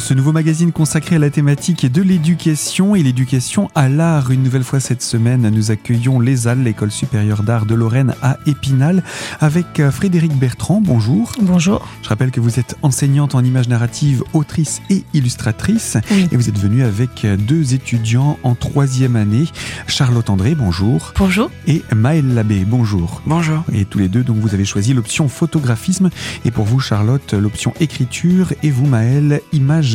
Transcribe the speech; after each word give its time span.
ce 0.00 0.14
nouveau 0.14 0.32
magazine 0.32 0.72
consacré 0.72 1.16
à 1.16 1.18
la 1.18 1.30
thématique 1.30 1.90
de 1.90 2.00
l'éducation 2.00 2.96
et 2.96 3.02
l'éducation 3.02 3.68
à 3.74 3.88
l'art. 3.88 4.30
Une 4.30 4.42
nouvelle 4.42 4.64
fois 4.64 4.80
cette 4.80 5.02
semaine, 5.02 5.48
nous 5.50 5.70
accueillons 5.70 6.20
l'ESAL, 6.20 6.62
l'École 6.62 6.90
supérieure 6.90 7.42
d'art 7.42 7.66
de 7.66 7.74
Lorraine 7.74 8.14
à 8.22 8.38
Épinal, 8.46 9.04
avec 9.40 9.78
euh, 9.78 9.90
Frédéric 9.90 10.32
Bertrand. 10.32 10.80
Bonjour. 10.80 11.32
Bonjour. 11.42 11.86
Je 12.02 12.08
rappelle 12.08 12.30
que 12.30 12.40
vous 12.40 12.58
êtes 12.58 12.76
enseignante 12.82 13.34
en 13.34 13.44
images 13.44 13.68
narratives, 13.68 14.24
autrice 14.32 14.80
et 14.88 15.04
illustratrice. 15.12 15.98
Oui. 16.10 16.28
Et 16.32 16.36
vous 16.36 16.48
êtes 16.48 16.58
venue 16.58 16.82
avec 16.82 17.26
deux 17.46 17.74
étudiants 17.74 18.38
en 18.42 18.54
troisième 18.54 19.16
année. 19.16 19.44
Charlotte 19.86 20.30
André, 20.30 20.54
bonjour. 20.54 21.12
Bonjour. 21.18 21.50
Et 21.66 21.82
Maëlle 21.94 22.34
Labbé, 22.34 22.64
bonjour. 22.64 23.20
Bonjour. 23.26 23.62
Et 23.74 23.84
tous 23.84 23.98
les 23.98 24.08
deux, 24.08 24.24
donc 24.24 24.38
vous 24.38 24.54
avez 24.54 24.64
choisi 24.64 24.94
l'option 24.94 25.28
photographisme. 25.28 26.10
Et 26.44 26.50
pour 26.50 26.64
vous, 26.64 26.80
Charlotte, 26.80 27.34
l'option 27.34 27.74
écriture. 27.80 28.54
Et 28.62 28.70
vous, 28.70 28.86
Maëlle, 28.86 29.42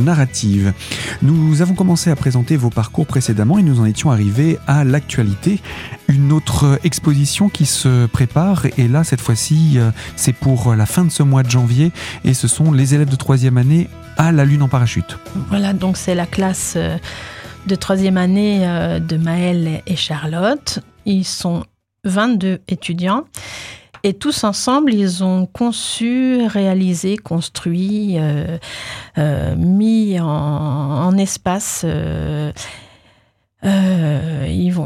narrative. 0.02 0.74
Nous 1.22 1.62
avons 1.62 1.74
commencé 1.74 2.10
à 2.10 2.16
présenter 2.16 2.58
vos 2.58 2.70
parcours 2.70 3.06
précédemment 3.06 3.58
et 3.58 3.64
nous 3.64 3.80
en 3.80 3.86
étions 3.86 4.12
arrivés 4.12 4.58
à 4.68 4.84
l'actualité. 4.84 5.60
Une 6.08 6.32
autre 6.32 6.80
exposition 6.84 7.50
qui 7.50 7.66
se 7.66 8.06
prépare. 8.06 8.66
Et 8.78 8.88
là, 8.88 9.04
cette 9.04 9.22
fois-ci, 9.22 9.74
euh, 9.76 9.92
c'est 10.16 10.34
pour 10.34 10.76
la 10.76 10.86
fin 10.86 11.04
de 11.04 11.12
ce 11.12 11.24
mois 11.24 11.44
de 11.44 11.50
janvier. 11.50 11.92
Et 12.24 12.34
ce 12.34 12.48
sont 12.48 12.72
les 12.72 12.94
élèves 12.94 13.10
de 13.10 13.16
troisième 13.16 13.58
année 13.58 13.90
à 14.18 14.32
la 14.32 14.46
Lune 14.46 14.62
en 14.62 14.68
parachute. 14.68 15.18
Voilà, 15.50 15.74
donc 15.74 15.98
c'est 15.98 16.16
la 16.16 16.26
classe 16.26 16.74
euh, 16.76 16.98
de 17.68 17.76
troisième 17.76 18.18
année 18.18 18.68
euh, 18.68 19.00
de 19.00 19.18
Maëlle 19.18 19.82
et 19.86 19.96
Charlotte. 19.96 20.80
Ils 21.06 21.26
sont 21.26 21.64
22 22.06 22.60
étudiants. 22.68 23.26
Et 24.06 24.14
tous 24.14 24.44
ensemble, 24.44 24.94
ils 24.94 25.24
ont 25.24 25.48
conçu, 25.48 26.46
réalisé, 26.46 27.18
construit, 27.18 28.20
euh, 28.20 28.60
euh, 29.18 29.56
mis 29.56 30.20
en, 30.20 31.18
espace. 31.18 31.84
euh, 31.84 32.52
ils, 34.48 34.78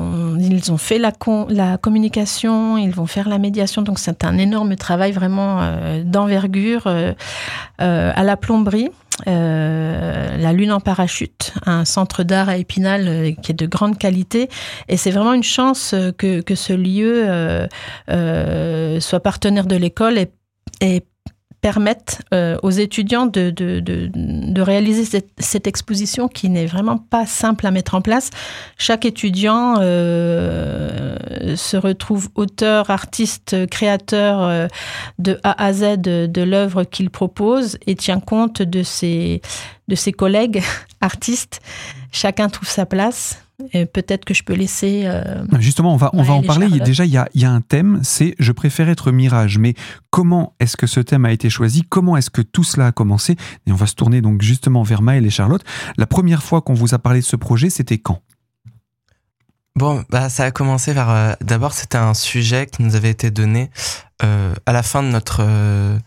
ont 0.71 0.77
fait 0.77 0.99
la, 0.99 1.11
communication, 1.77 2.77
ils 2.77 2.91
vont 2.91 3.07
faire 3.07 3.27
la 3.27 3.39
médiation. 3.39 3.81
Donc 3.81 3.99
c'est 3.99 4.23
un 4.23 4.37
énorme 4.37 4.77
travail 4.77 5.11
vraiment 5.11 5.69
d'envergure 6.05 6.87
à 7.77 8.23
la 8.23 8.37
plomberie. 8.37 8.87
Euh, 9.27 10.37
la 10.37 10.53
Lune 10.53 10.71
en 10.71 10.79
parachute, 10.79 11.53
un 11.65 11.85
centre 11.85 12.23
d'art 12.23 12.49
à 12.49 12.57
Épinal 12.57 13.07
euh, 13.07 13.31
qui 13.31 13.51
est 13.51 13.55
de 13.55 13.65
grande 13.65 13.97
qualité. 13.97 14.49
Et 14.87 14.97
c'est 14.97 15.11
vraiment 15.11 15.33
une 15.33 15.43
chance 15.43 15.93
euh, 15.93 16.11
que, 16.11 16.41
que 16.41 16.55
ce 16.55 16.73
lieu 16.73 17.27
soit 18.99 19.19
partenaire 19.19 19.65
de 19.65 19.75
l'école 19.75 20.17
et, 20.17 20.31
et 20.81 21.03
permette 21.61 22.21
euh, 22.33 22.57
aux 22.63 22.69
étudiants 22.69 23.25
de, 23.25 23.49
de, 23.49 23.79
de, 23.79 24.09
de 24.13 24.61
réaliser 24.61 25.21
cette, 25.37 25.67
exposition 25.67 26.27
qui 26.27 26.49
n'est 26.49 26.65
vraiment 26.65 26.97
pas 26.97 27.25
simple 27.25 27.67
à 27.67 27.71
mettre 27.71 27.95
en 27.95 28.01
place. 28.01 28.29
Chaque 28.77 29.05
étudiant 29.05 29.75
euh, 29.79 31.55
se 31.55 31.75
retrouve 31.75 32.29
auteur, 32.35 32.89
artiste, 32.89 33.67
créateur 33.67 34.41
euh, 34.41 34.67
de 35.19 35.39
A 35.43 35.63
à 35.63 35.73
Z 35.73 35.97
de 35.99 36.41
l'œuvre 36.41 36.85
qu'il 36.85 37.09
propose 37.09 37.77
et 37.87 37.95
tient 37.95 38.19
compte 38.19 38.61
de 38.61 38.83
ses, 38.83 39.41
de 39.87 39.95
ses 39.95 40.13
collègues 40.13 40.63
artistes. 41.01 41.59
Chacun 42.11 42.47
trouve 42.47 42.69
sa 42.69 42.85
place. 42.85 43.43
Et 43.73 43.85
peut-être 43.85 44.25
que 44.25 44.33
je 44.33 44.43
peux 44.43 44.53
laisser. 44.53 45.01
euh, 45.05 45.43
Justement, 45.59 45.93
on 45.93 45.97
va, 45.97 46.09
on 46.13 46.23
va 46.23 46.33
en 46.33 46.41
parler. 46.41 46.67
Charlotte. 46.69 46.83
Déjà, 46.85 47.05
il 47.05 47.11
y 47.11 47.17
a, 47.17 47.27
il 47.33 47.41
y 47.41 47.45
a 47.45 47.51
un 47.51 47.61
thème, 47.61 47.99
c'est 48.03 48.35
Je 48.39 48.51
préfère 48.51 48.89
être 48.89 49.11
mirage. 49.11 49.57
Mais 49.57 49.73
comment 50.09 50.53
est-ce 50.59 50.77
que 50.77 50.87
ce 50.87 50.99
thème 51.01 51.25
a 51.25 51.31
été 51.31 51.49
choisi? 51.49 51.83
Comment 51.83 52.15
est-ce 52.17 52.29
que 52.29 52.41
tout 52.41 52.63
cela 52.63 52.87
a 52.87 52.91
commencé? 52.91 53.35
Et 53.67 53.71
on 53.71 53.75
va 53.75 53.85
se 53.85 53.95
tourner 53.95 54.21
donc 54.21 54.41
justement 54.41 54.83
vers 54.83 55.01
Maëlle 55.01 55.25
et 55.25 55.29
Charlotte. 55.29 55.63
La 55.97 56.07
première 56.07 56.41
fois 56.43 56.61
qu'on 56.61 56.73
vous 56.73 56.93
a 56.93 56.99
parlé 56.99 57.19
de 57.19 57.25
ce 57.25 57.35
projet, 57.35 57.69
c'était 57.69 57.97
quand? 57.97 58.21
Bon, 59.75 60.03
bah 60.09 60.29
ça 60.29 60.43
a 60.45 60.51
commencé 60.51 60.91
vers. 60.93 61.09
euh, 61.09 61.33
D'abord, 61.41 61.73
c'était 61.73 61.97
un 61.97 62.13
sujet 62.13 62.65
qui 62.65 62.81
nous 62.81 62.95
avait 62.95 63.11
été 63.11 63.31
donné 63.31 63.69
euh, 64.23 64.53
à 64.65 64.73
la 64.73 64.83
fin 64.83 65.03
de 65.03 65.07
notre 65.07 65.37
euh, 65.41 65.97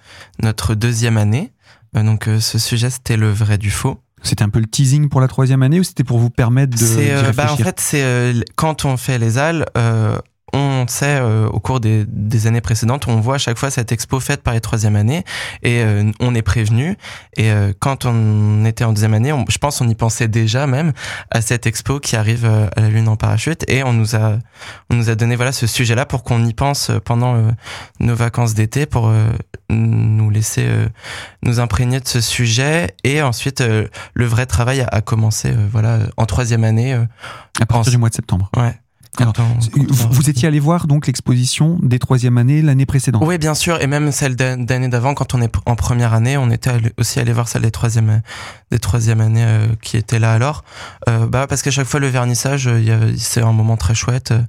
notre 0.42 0.74
deuxième 0.74 1.16
année. 1.16 1.52
Euh, 1.96 2.02
donc, 2.02 2.28
euh, 2.28 2.40
ce 2.40 2.58
sujet, 2.58 2.90
c'était 2.90 3.16
le 3.16 3.30
vrai 3.30 3.56
du 3.58 3.70
faux. 3.70 4.01
C'était 4.22 4.42
un 4.44 4.48
peu 4.48 4.60
le 4.60 4.66
teasing 4.66 5.08
pour 5.08 5.20
la 5.20 5.28
troisième 5.28 5.62
année 5.62 5.80
ou 5.80 5.82
c'était 5.84 6.04
pour 6.04 6.18
vous 6.18 6.30
permettre 6.30 6.78
de 6.78 6.84
euh, 7.10 7.32
bah, 7.32 7.52
en 7.52 7.56
fait, 7.56 7.80
c'est 7.80 8.02
euh, 8.02 8.40
quand 8.56 8.84
on 8.84 8.96
fait 8.96 9.18
les 9.18 9.38
halles. 9.38 9.66
euh, 9.76 10.18
on 10.82 10.88
sait 10.88 11.18
euh, 11.20 11.46
au 11.48 11.60
cours 11.60 11.80
des, 11.80 12.04
des 12.06 12.46
années 12.46 12.60
précédentes, 12.60 13.06
on 13.08 13.20
voit 13.20 13.36
à 13.36 13.38
chaque 13.38 13.58
fois 13.58 13.70
cette 13.70 13.92
expo 13.92 14.20
faite 14.20 14.42
par 14.42 14.54
les 14.54 14.60
troisième 14.60 14.96
années 14.96 15.24
et 15.62 15.82
euh, 15.82 16.10
on 16.20 16.34
est 16.34 16.42
prévenu. 16.42 16.96
Et 17.36 17.50
euh, 17.50 17.72
quand 17.78 18.04
on 18.04 18.64
était 18.64 18.84
en 18.84 18.92
deuxième 18.92 19.14
année, 19.14 19.32
on- 19.32 19.44
je 19.48 19.58
pense 19.58 19.80
on 19.80 19.88
y 19.88 19.94
pensait 19.94 20.28
déjà 20.28 20.66
même 20.66 20.92
à 21.30 21.40
cette 21.40 21.66
expo 21.66 22.00
qui 22.00 22.16
arrive 22.16 22.44
euh, 22.44 22.66
à 22.76 22.80
la 22.80 22.88
Lune 22.88 23.08
en 23.08 23.16
parachute 23.16 23.64
et 23.68 23.82
on 23.84 23.92
nous 23.92 24.16
a 24.16 24.38
on 24.90 24.94
nous 24.96 25.10
a 25.10 25.14
donné 25.14 25.36
voilà 25.36 25.52
ce 25.52 25.66
sujet-là 25.66 26.06
pour 26.06 26.22
qu'on 26.24 26.44
y 26.44 26.54
pense 26.54 26.90
euh, 26.90 26.98
pendant 26.98 27.34
euh, 27.36 27.50
nos 28.00 28.14
vacances 28.14 28.54
d'été 28.54 28.86
pour 28.86 29.08
euh, 29.08 29.26
nous 29.70 30.30
laisser 30.30 30.64
euh, 30.66 30.86
nous 31.42 31.60
imprégner 31.60 32.00
de 32.00 32.08
ce 32.08 32.20
sujet 32.20 32.94
et 33.04 33.22
ensuite 33.22 33.60
euh, 33.60 33.86
le 34.14 34.26
vrai 34.26 34.46
travail 34.46 34.80
a, 34.80 34.86
a 34.90 35.00
commencé 35.00 35.50
euh, 35.50 35.66
voilà 35.70 35.98
en 36.16 36.26
troisième 36.26 36.64
année. 36.64 36.94
euh, 36.94 37.04
à 37.60 37.66
partir 37.66 37.90
en- 37.90 37.92
du 37.92 37.98
mois 37.98 38.08
de 38.08 38.14
septembre. 38.14 38.50
ouais. 38.56 38.74
Alors, 39.18 39.34
on- 39.38 40.08
Vous, 40.10 40.30
étiez 40.30 40.48
allé 40.48 40.58
voir 40.58 40.86
donc 40.86 41.06
l'exposition 41.06 41.78
des 41.82 41.98
troisième 41.98 42.38
années 42.38 42.62
l'année 42.62 42.86
précédente. 42.86 43.22
Oui, 43.26 43.36
bien 43.36 43.54
sûr, 43.54 43.78
et 43.82 43.86
même 43.86 44.10
celle 44.10 44.36
d'an- 44.36 44.56
d'année 44.56 44.88
d'avant, 44.88 45.12
quand 45.12 45.34
on 45.34 45.42
est 45.42 45.52
en 45.66 45.76
première 45.76 46.14
année, 46.14 46.38
on 46.38 46.50
était 46.50 46.70
aussi 46.96 47.20
allé 47.20 47.32
voir 47.34 47.46
celle 47.46 47.60
des 47.62 47.70
troisième, 47.70 48.22
des 48.70 48.78
troisième 48.78 49.20
années 49.20 49.44
euh, 49.44 49.66
qui 49.82 49.98
étaient 49.98 50.18
là 50.18 50.32
alors. 50.32 50.64
Euh, 51.10 51.26
bah 51.26 51.46
parce 51.46 51.60
qu'à 51.62 51.70
chaque 51.70 51.86
fois 51.86 52.00
le 52.00 52.06
vernissage, 52.08 52.66
euh, 52.66 52.80
il 52.80 52.86
y 52.86 52.90
a- 52.90 53.00
c'est 53.18 53.42
un 53.42 53.52
moment 53.52 53.76
très 53.76 53.94
chouette, 53.94 54.30
euh, 54.30 54.40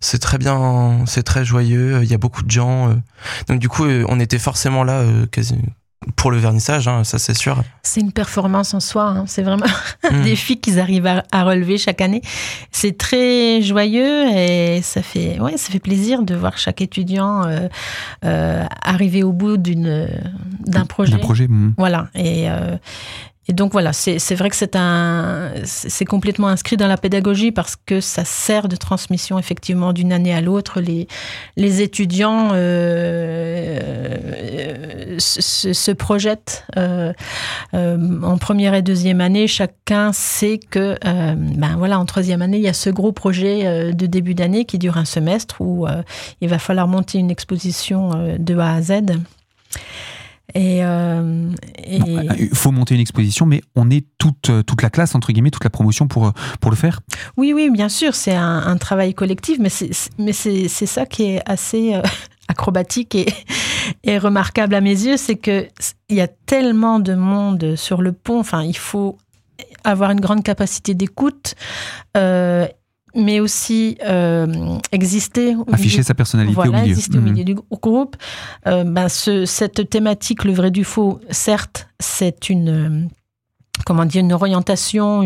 c'est 0.00 0.18
très 0.18 0.38
bien, 0.38 1.04
c'est 1.06 1.22
très 1.22 1.44
joyeux, 1.44 1.96
euh, 1.96 2.04
il 2.04 2.10
y 2.10 2.14
a 2.14 2.18
beaucoup 2.18 2.42
de 2.42 2.50
gens, 2.50 2.88
euh. 2.88 2.94
donc 3.48 3.58
du 3.60 3.68
coup 3.68 3.84
on 3.84 4.18
était 4.18 4.38
forcément 4.38 4.82
là 4.82 5.00
euh, 5.00 5.26
quasi 5.26 5.56
pour 6.14 6.30
le 6.30 6.36
vernissage, 6.38 6.86
hein, 6.88 7.04
ça 7.04 7.18
c'est 7.18 7.34
sûr. 7.34 7.62
C'est 7.82 8.00
une 8.00 8.12
performance 8.12 8.74
en 8.74 8.80
soi. 8.80 9.04
hein. 9.08 9.24
C'est 9.26 9.42
vraiment 9.42 9.64
un 10.04 10.18
Mm. 10.18 10.22
défi 10.22 10.60
qu'ils 10.60 10.78
arrivent 10.78 11.06
à, 11.06 11.24
à 11.32 11.42
relever 11.44 11.78
chaque 11.78 12.00
année. 12.00 12.20
C'est 12.70 12.96
très 12.98 13.60
joyeux 13.62 14.28
et 14.30 14.82
ça 14.82 15.02
fait, 15.02 15.40
ouais, 15.40 15.56
ça 15.56 15.70
fait 15.72 15.78
plaisir 15.80 16.22
de 16.22 16.34
voir 16.34 16.58
chaque 16.58 16.80
étudiant 16.82 17.44
euh, 17.46 17.68
euh, 18.24 18.64
arriver 18.82 19.22
au 19.22 19.32
bout 19.32 19.56
d'une 19.56 20.08
d'un 20.66 20.84
projet. 20.84 21.12
D'un 21.12 21.18
projet. 21.18 21.48
hmm. 21.48 21.74
Voilà. 21.78 22.08
Et, 22.14 22.50
euh, 22.50 22.76
et 23.48 23.52
donc 23.52 23.72
voilà, 23.72 23.92
c'est 23.92 24.34
vrai 24.34 24.50
que 24.50 24.56
c'est 24.56 24.74
un, 24.76 25.52
c'est 25.64 26.04
complètement 26.04 26.48
inscrit 26.48 26.76
dans 26.76 26.88
la 26.88 26.96
pédagogie 26.96 27.52
parce 27.52 27.76
que 27.76 28.00
ça 28.00 28.24
sert 28.24 28.66
de 28.68 28.76
transmission 28.76 29.38
effectivement 29.38 29.92
d'une 29.92 30.12
année 30.12 30.34
à 30.34 30.40
l'autre. 30.40 30.80
Les, 30.80 31.06
les 31.56 31.80
étudiants 31.82 32.50
euh, 32.54 33.78
se, 35.18 35.40
se- 35.40 35.72
se 35.72 35.90
projettent 35.92 36.64
euh, 36.76 37.12
euh, 37.74 38.22
en 38.22 38.36
première 38.38 38.74
et 38.74 38.82
deuxième 38.82 39.20
année. 39.20 39.46
Chacun 39.46 40.12
sait 40.12 40.58
que, 40.58 40.96
euh, 41.04 41.34
ben 41.36 41.76
voilà, 41.76 41.98
en 42.00 42.04
troisième 42.04 42.42
année, 42.42 42.56
il 42.58 42.64
y 42.64 42.68
a 42.68 42.72
ce 42.72 42.90
gros 42.90 43.12
projet 43.12 43.66
euh, 43.66 43.92
de 43.92 44.06
début 44.06 44.34
d'année 44.34 44.64
qui 44.64 44.78
dure 44.78 44.96
un 44.96 45.04
semestre 45.04 45.60
où 45.60 45.86
euh, 45.86 46.02
il 46.40 46.48
va 46.48 46.58
falloir 46.58 46.88
monter 46.88 47.18
une 47.18 47.30
exposition 47.30 48.10
euh, 48.16 48.36
de 48.38 48.56
A 48.58 48.74
à 48.74 48.82
Z. 48.82 48.92
Et, 50.54 50.84
euh, 50.84 51.50
et- 51.84 51.98
Bon, 51.98 52.18
euh, 52.18 52.22
Il 52.38 52.54
faut 52.54 52.70
monter 52.70 52.94
une 52.94 53.00
exposition, 53.00 53.46
mais 53.46 53.62
on 53.74 53.90
est 53.90 54.06
toute, 54.18 54.50
euh, 54.50 54.62
toute 54.62 54.82
la 54.82 54.90
classe, 54.90 55.14
entre 55.14 55.32
guillemets, 55.32 55.50
toute 55.50 55.64
la 55.64 55.70
promotion 55.70 56.06
pour, 56.08 56.32
pour 56.60 56.70
le 56.70 56.76
faire. 56.76 57.00
oui, 57.36 57.52
oui, 57.54 57.68
bien 57.70 57.88
sûr, 57.88 58.14
c'est 58.14 58.34
un, 58.34 58.58
un 58.66 58.76
travail 58.76 59.12
collectif, 59.14 59.58
mais 59.58 59.68
c'est 60.32 60.68
ça 60.86 61.06
qui 61.06 61.24
est 61.24 61.42
assez 61.46 61.94
euh, 61.94 62.02
acrobatique 62.48 63.14
et, 63.16 63.26
et 64.04 64.18
remarquable 64.18 64.74
à 64.74 64.80
mes 64.80 64.90
yeux, 65.06 65.16
c'est 65.16 65.36
que 65.36 65.66
il 66.08 66.16
y 66.16 66.20
a 66.20 66.28
tellement 66.28 67.00
de 67.00 67.14
monde 67.14 67.74
sur 67.76 68.00
le 68.00 68.12
pont. 68.12 68.38
Enfin, 68.38 68.62
il 68.62 68.76
faut 68.76 69.18
avoir 69.84 70.10
une 70.12 70.20
grande 70.20 70.42
capacité 70.44 70.94
d'écoute. 70.94 71.54
euh, 72.16 72.66
mais 73.16 73.40
aussi 73.40 73.96
euh, 74.06 74.46
exister 74.92 75.56
Afficher 75.72 75.96
milieu- 75.98 76.02
sa 76.04 76.14
personnalité 76.14 76.54
voilà, 76.54 76.70
au 76.70 76.74
milieu. 76.74 76.86
exister 76.90 77.18
au 77.18 77.20
Mhm. 77.20 77.30
milieu 77.32 77.44
du 77.44 77.54
grou- 77.54 77.66
groupe. 77.82 78.16
Euh, 78.66 78.84
ben, 78.84 79.08
ce- 79.08 79.44
cette 79.46 79.88
thématique, 79.90 80.44
le 80.44 80.52
vrai 80.52 80.70
du 80.70 80.84
faux, 80.84 81.20
certes, 81.30 81.88
c'est 81.98 82.48
une 82.50 82.68
euh, 82.68 83.06
comment 83.84 84.04
dire 84.06 84.22
une 84.22 84.32
orientation 84.32 85.22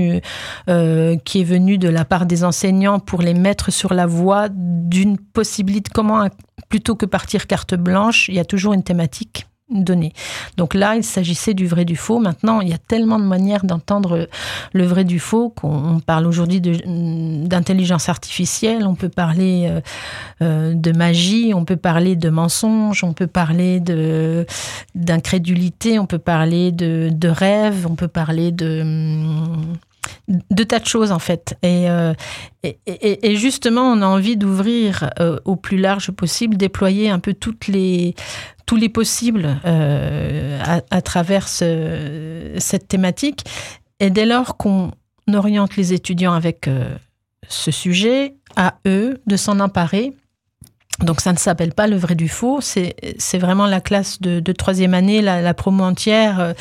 euh, 0.68 1.16
qui 1.24 1.40
est 1.40 1.44
venue 1.44 1.78
de 1.78 1.88
la 1.88 2.04
part 2.04 2.26
des 2.26 2.42
enseignants 2.44 2.98
pour 2.98 3.22
les 3.22 3.32
mettre 3.34 3.70
sur 3.72 3.94
la 3.94 4.06
voie 4.06 4.48
d'une 4.50 5.18
possibilité 5.18 5.90
comment 5.94 6.26
plutôt 6.68 6.94
que 6.96 7.06
partir 7.06 7.46
carte 7.46 7.74
blanche 7.74 8.28
il 8.28 8.34
y 8.34 8.40
a 8.40 8.44
toujours 8.44 8.72
une 8.72 8.82
thématique 8.82 9.46
Donc 9.70 10.74
là, 10.74 10.96
il 10.96 11.04
s'agissait 11.04 11.54
du 11.54 11.66
vrai 11.66 11.84
du 11.84 11.96
faux. 11.96 12.18
Maintenant, 12.18 12.60
il 12.60 12.68
y 12.68 12.72
a 12.72 12.78
tellement 12.78 13.18
de 13.18 13.24
manières 13.24 13.64
d'entendre 13.64 14.28
le 14.72 14.84
vrai 14.84 15.04
du 15.04 15.18
faux 15.20 15.50
qu'on 15.50 16.00
parle 16.00 16.26
aujourd'hui 16.26 16.60
d'intelligence 16.60 18.08
artificielle, 18.08 18.86
on 18.86 18.94
peut 18.94 19.08
parler 19.08 19.68
euh, 19.70 19.80
euh, 20.42 20.74
de 20.74 20.92
magie, 20.92 21.52
on 21.54 21.64
peut 21.64 21.76
parler 21.76 22.16
de 22.16 22.30
mensonge, 22.30 23.04
on 23.04 23.12
peut 23.12 23.26
parler 23.26 23.80
d'incrédulité, 24.94 25.98
on 25.98 26.06
peut 26.06 26.18
parler 26.18 26.72
de, 26.72 27.10
de 27.12 27.28
rêve, 27.28 27.86
on 27.88 27.94
peut 27.94 28.08
parler 28.08 28.50
de 28.52 28.82
de 30.28 30.64
tas 30.64 30.78
de 30.78 30.86
choses 30.86 31.12
en 31.12 31.18
fait. 31.18 31.56
Euh, 31.64 32.14
et, 32.62 32.78
et, 32.86 33.36
justement, 33.36 33.82
on 33.82 34.02
a 34.02 34.06
envie 34.06 34.36
d'ouvrir 34.36 35.10
euh, 35.18 35.38
au 35.44 35.56
plus 35.56 35.78
large 35.78 36.10
possible, 36.10 36.56
déployer 36.56 37.10
un 37.10 37.18
peu 37.18 37.34
toutes 37.34 37.66
les, 37.66 38.14
tous 38.66 38.76
les 38.76 38.88
possibles 38.88 39.58
euh, 39.64 40.60
à, 40.90 41.02
travers 41.02 41.48
cette 41.48 42.88
thématique. 42.88 43.44
Et 43.98 44.10
dès 44.10 44.26
lors 44.26 44.56
qu'on 44.56 44.92
oriente 45.32 45.76
les 45.76 45.92
étudiants 45.92 46.32
avec 46.32 46.68
ce 47.48 47.70
sujet, 47.70 48.34
à 48.56 48.78
eux 48.86 49.20
de 49.26 49.36
s'en 49.36 49.60
emparer 49.60 50.12
donc 51.02 51.20
ça 51.20 51.32
ne 51.32 51.38
s'appelle 51.38 51.72
pas 51.72 51.86
le 51.86 51.96
vrai 51.96 52.14
du 52.14 52.28
faux, 52.28 52.60
c'est 52.60 53.38
vraiment 53.38 53.66
la 53.66 53.80
classe 53.80 54.20
de, 54.20 54.52
troisième 54.52 54.94
année, 54.94 55.22
la, 55.22 55.54
promo 55.54 55.84
entière, 55.84 56.40
euh, 56.40 56.52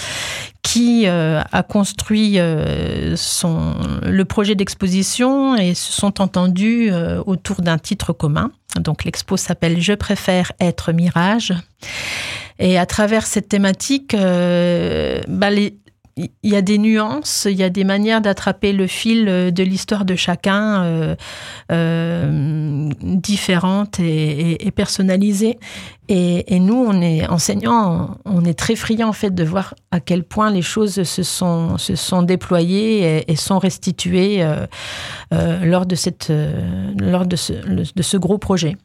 qui 0.62 1.08
euh, 1.08 1.42
a 1.52 1.64
construit 1.64 2.40
euh, 2.40 3.16
son, 3.16 3.76
le 4.04 4.26
projet 4.26 4.56
d'exposition 4.56 5.56
et 5.56 5.74
se 5.74 5.92
sont 5.92 6.22
entendus 6.22 6.92
autour 7.26 7.62
d'un 7.62 7.78
titre 7.78 8.14
commun. 8.14 8.52
Donc 8.80 9.04
l'expo 9.04 9.36
s'appelle 9.36 9.82
Je 9.82 9.94
préfère 9.94 10.52
être 10.60 10.92
mirage. 10.92 11.54
Et 12.60 12.78
à 12.78 12.86
travers 12.86 13.26
cette 13.26 13.50
thématique, 13.50 14.16
bah, 14.16 15.50
les, 15.50 15.78
il 16.20 16.50
y 16.50 16.56
a 16.56 16.62
des 16.62 16.78
nuances, 16.78 17.48
il 17.50 17.58
y 17.58 17.64
a 17.64 17.70
des 17.70 17.84
manières 17.84 18.22
d'attraper 18.22 18.74
le 18.74 18.88
fil 18.88 19.28
euh, 19.28 19.52
de 19.52 19.64
l'histoire 19.64 20.06
de 20.06 20.16
chacun 20.16 20.84
euh, 20.84 21.16
euh, 21.72 22.90
différentes 23.02 24.00
et, 24.00 24.72
personnalisées. 24.76 25.58
Et, 26.12 26.60
nous, 26.60 26.76
on 26.88 27.02
est 27.02 27.28
enseignants, 27.28 28.18
on 28.26 28.44
est 28.44 28.58
très 28.58 28.76
friands 28.76 29.10
en 29.10 29.14
fait 29.14 29.30
de 29.30 29.44
voir 29.44 29.76
à 29.92 30.00
quel 30.00 30.24
point 30.24 30.50
les 30.50 30.64
choses 30.64 31.04
se 31.04 31.24
sont, 31.24 32.24
déployées 32.24 33.32
et, 33.32 33.36
sont 33.36 33.60
restituées 33.60 34.44
lors, 35.32 35.86
de, 35.86 35.96
cette, 35.96 36.34
lors 37.00 37.28
de 37.28 37.36
ce 37.36 38.18
gros 38.18 38.40
projet. 38.40 38.76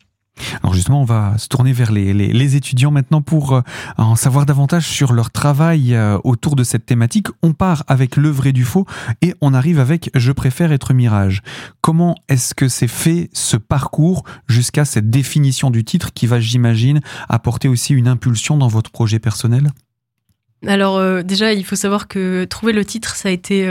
Alors 0.63 0.75
justement, 0.75 1.01
on 1.03 1.05
va 1.05 1.37
se 1.39 1.49
tourner 1.49 1.73
vers 1.73 1.93
les, 1.93 2.57
étudiants 2.57 2.91
maintenant 2.91 3.23
pour 3.23 3.55
euh, 3.55 3.63
en 3.97 4.17
savoir 4.17 4.47
davantage 4.47 4.87
sur 4.87 5.13
leur 5.13 5.31
travail 5.31 5.95
euh, 5.95 6.19
autour 6.25 6.57
de 6.57 6.65
cette 6.65 6.87
thématique. 6.87 7.29
On 7.43 7.53
part 7.53 7.85
avec 7.87 8.17
le 8.17 8.29
vrai 8.29 8.53
du 8.53 8.65
faux 8.65 8.87
et 9.23 9.35
on 9.41 9.55
arrive 9.55 9.79
avec 9.79 10.11
Je 10.15 10.33
préfère 10.33 10.73
être 10.73 10.93
mirage. 10.93 11.43
Comment 11.81 12.17
est-ce 12.29 12.55
que 12.55 12.69
c'est 12.69 12.89
fait 12.89 13.31
ce 13.33 13.57
parcours 13.57 14.25
jusqu'à 14.47 14.85
cette 14.85 15.11
définition 15.11 15.71
du 15.71 15.85
titre 15.85 16.13
qui 16.13 16.27
va, 16.27 16.41
j'imagine, 16.41 17.01
apporter 17.29 17.69
aussi 17.69 17.95
une 17.95 18.09
impulsion 18.09 18.57
dans 18.57 18.69
votre 18.69 18.91
projet 18.91 19.19
personnel? 19.19 19.71
Alors 20.67 20.97
euh, 20.97 21.23
déjà, 21.23 21.53
il 21.53 21.65
faut 21.65 21.77
savoir 21.77 22.09
que 22.09 22.45
trouver 22.45 22.73
le 22.73 22.85
titre, 22.85 23.17
ça 23.17 23.29
a 23.29 23.33
été 23.33 23.67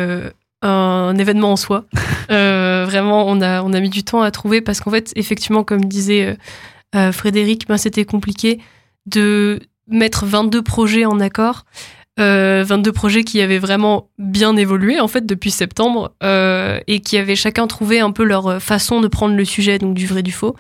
un 0.64 1.16
événement 1.18 1.54
en 1.54 1.58
soi. 1.58 1.86
Euh, 2.32 2.86
vraiment, 2.88 3.28
on 3.28 3.42
a, 3.42 3.62
on 3.64 3.74
a 3.74 3.80
mis 3.82 3.90
du 3.90 4.04
temps 4.06 4.22
à 4.22 4.32
trouver 4.32 4.62
parce 4.62 4.80
qu'en 4.80 4.92
fait, 4.92 5.12
effectivement, 5.18 5.66
comme 5.66 5.84
disait 5.84 6.26
euh, 6.26 6.36
euh, 6.96 7.12
Frédéric, 7.12 7.68
ben, 7.68 7.76
c'était 7.76 8.06
compliqué 8.06 8.62
de 9.06 9.60
mettre 9.90 10.26
22 10.26 10.62
projets 10.62 11.04
en 11.04 11.20
accord. 11.20 11.66
22 12.18 12.94
projets 12.94 13.24
qui 13.26 13.42
avaient 13.42 13.58
vraiment 13.58 14.08
bien 14.18 14.56
évolué 14.56 15.00
en 15.00 15.08
fait 15.10 15.26
depuis 15.26 15.52
septembre 15.52 16.14
et 16.22 17.00
qui 17.02 17.18
avaient 17.18 17.36
chacun 17.36 17.66
trouvé 17.66 18.00
un 18.00 18.12
peu 18.12 18.24
leur 18.24 18.62
façon 18.62 19.02
de 19.02 19.08
prendre 19.08 19.36
le 19.36 19.44
sujet 19.44 19.80
donc 19.80 19.96
du 19.96 20.06
vrai 20.06 20.22
du 20.22 20.32
faux 20.32 20.56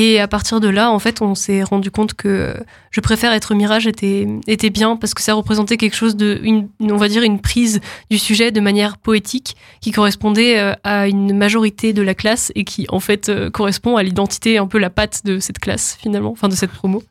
et 0.00 0.20
à 0.20 0.28
partir 0.28 0.60
de 0.60 0.68
là, 0.68 0.92
en 0.92 1.00
fait, 1.00 1.22
on 1.22 1.34
s'est 1.34 1.64
rendu 1.64 1.90
compte 1.90 2.14
que 2.14 2.54
je 2.92 3.00
préfère 3.00 3.32
être 3.32 3.52
Mirage 3.56 3.88
était, 3.88 4.28
était 4.46 4.70
bien 4.70 4.94
parce 4.94 5.12
que 5.12 5.20
ça 5.20 5.34
représentait 5.34 5.76
quelque 5.76 5.96
chose 5.96 6.14
de, 6.14 6.38
une, 6.44 6.68
on 6.80 6.98
va 6.98 7.08
dire, 7.08 7.24
une 7.24 7.40
prise 7.40 7.80
du 8.08 8.16
sujet 8.16 8.52
de 8.52 8.60
manière 8.60 8.96
poétique 8.96 9.56
qui 9.80 9.90
correspondait 9.90 10.60
euh, 10.60 10.72
à 10.84 11.08
une 11.08 11.36
majorité 11.36 11.92
de 11.92 12.02
la 12.02 12.14
classe 12.14 12.52
et 12.54 12.62
qui, 12.62 12.86
en 12.90 13.00
fait, 13.00 13.28
euh, 13.28 13.50
correspond 13.50 13.96
à 13.96 14.04
l'identité, 14.04 14.56
un 14.58 14.68
peu 14.68 14.78
la 14.78 14.88
patte 14.88 15.22
de 15.24 15.40
cette 15.40 15.58
classe, 15.58 15.98
finalement, 16.00 16.30
enfin, 16.30 16.46
de 16.48 16.54
cette 16.54 16.70
promo. 16.70 17.02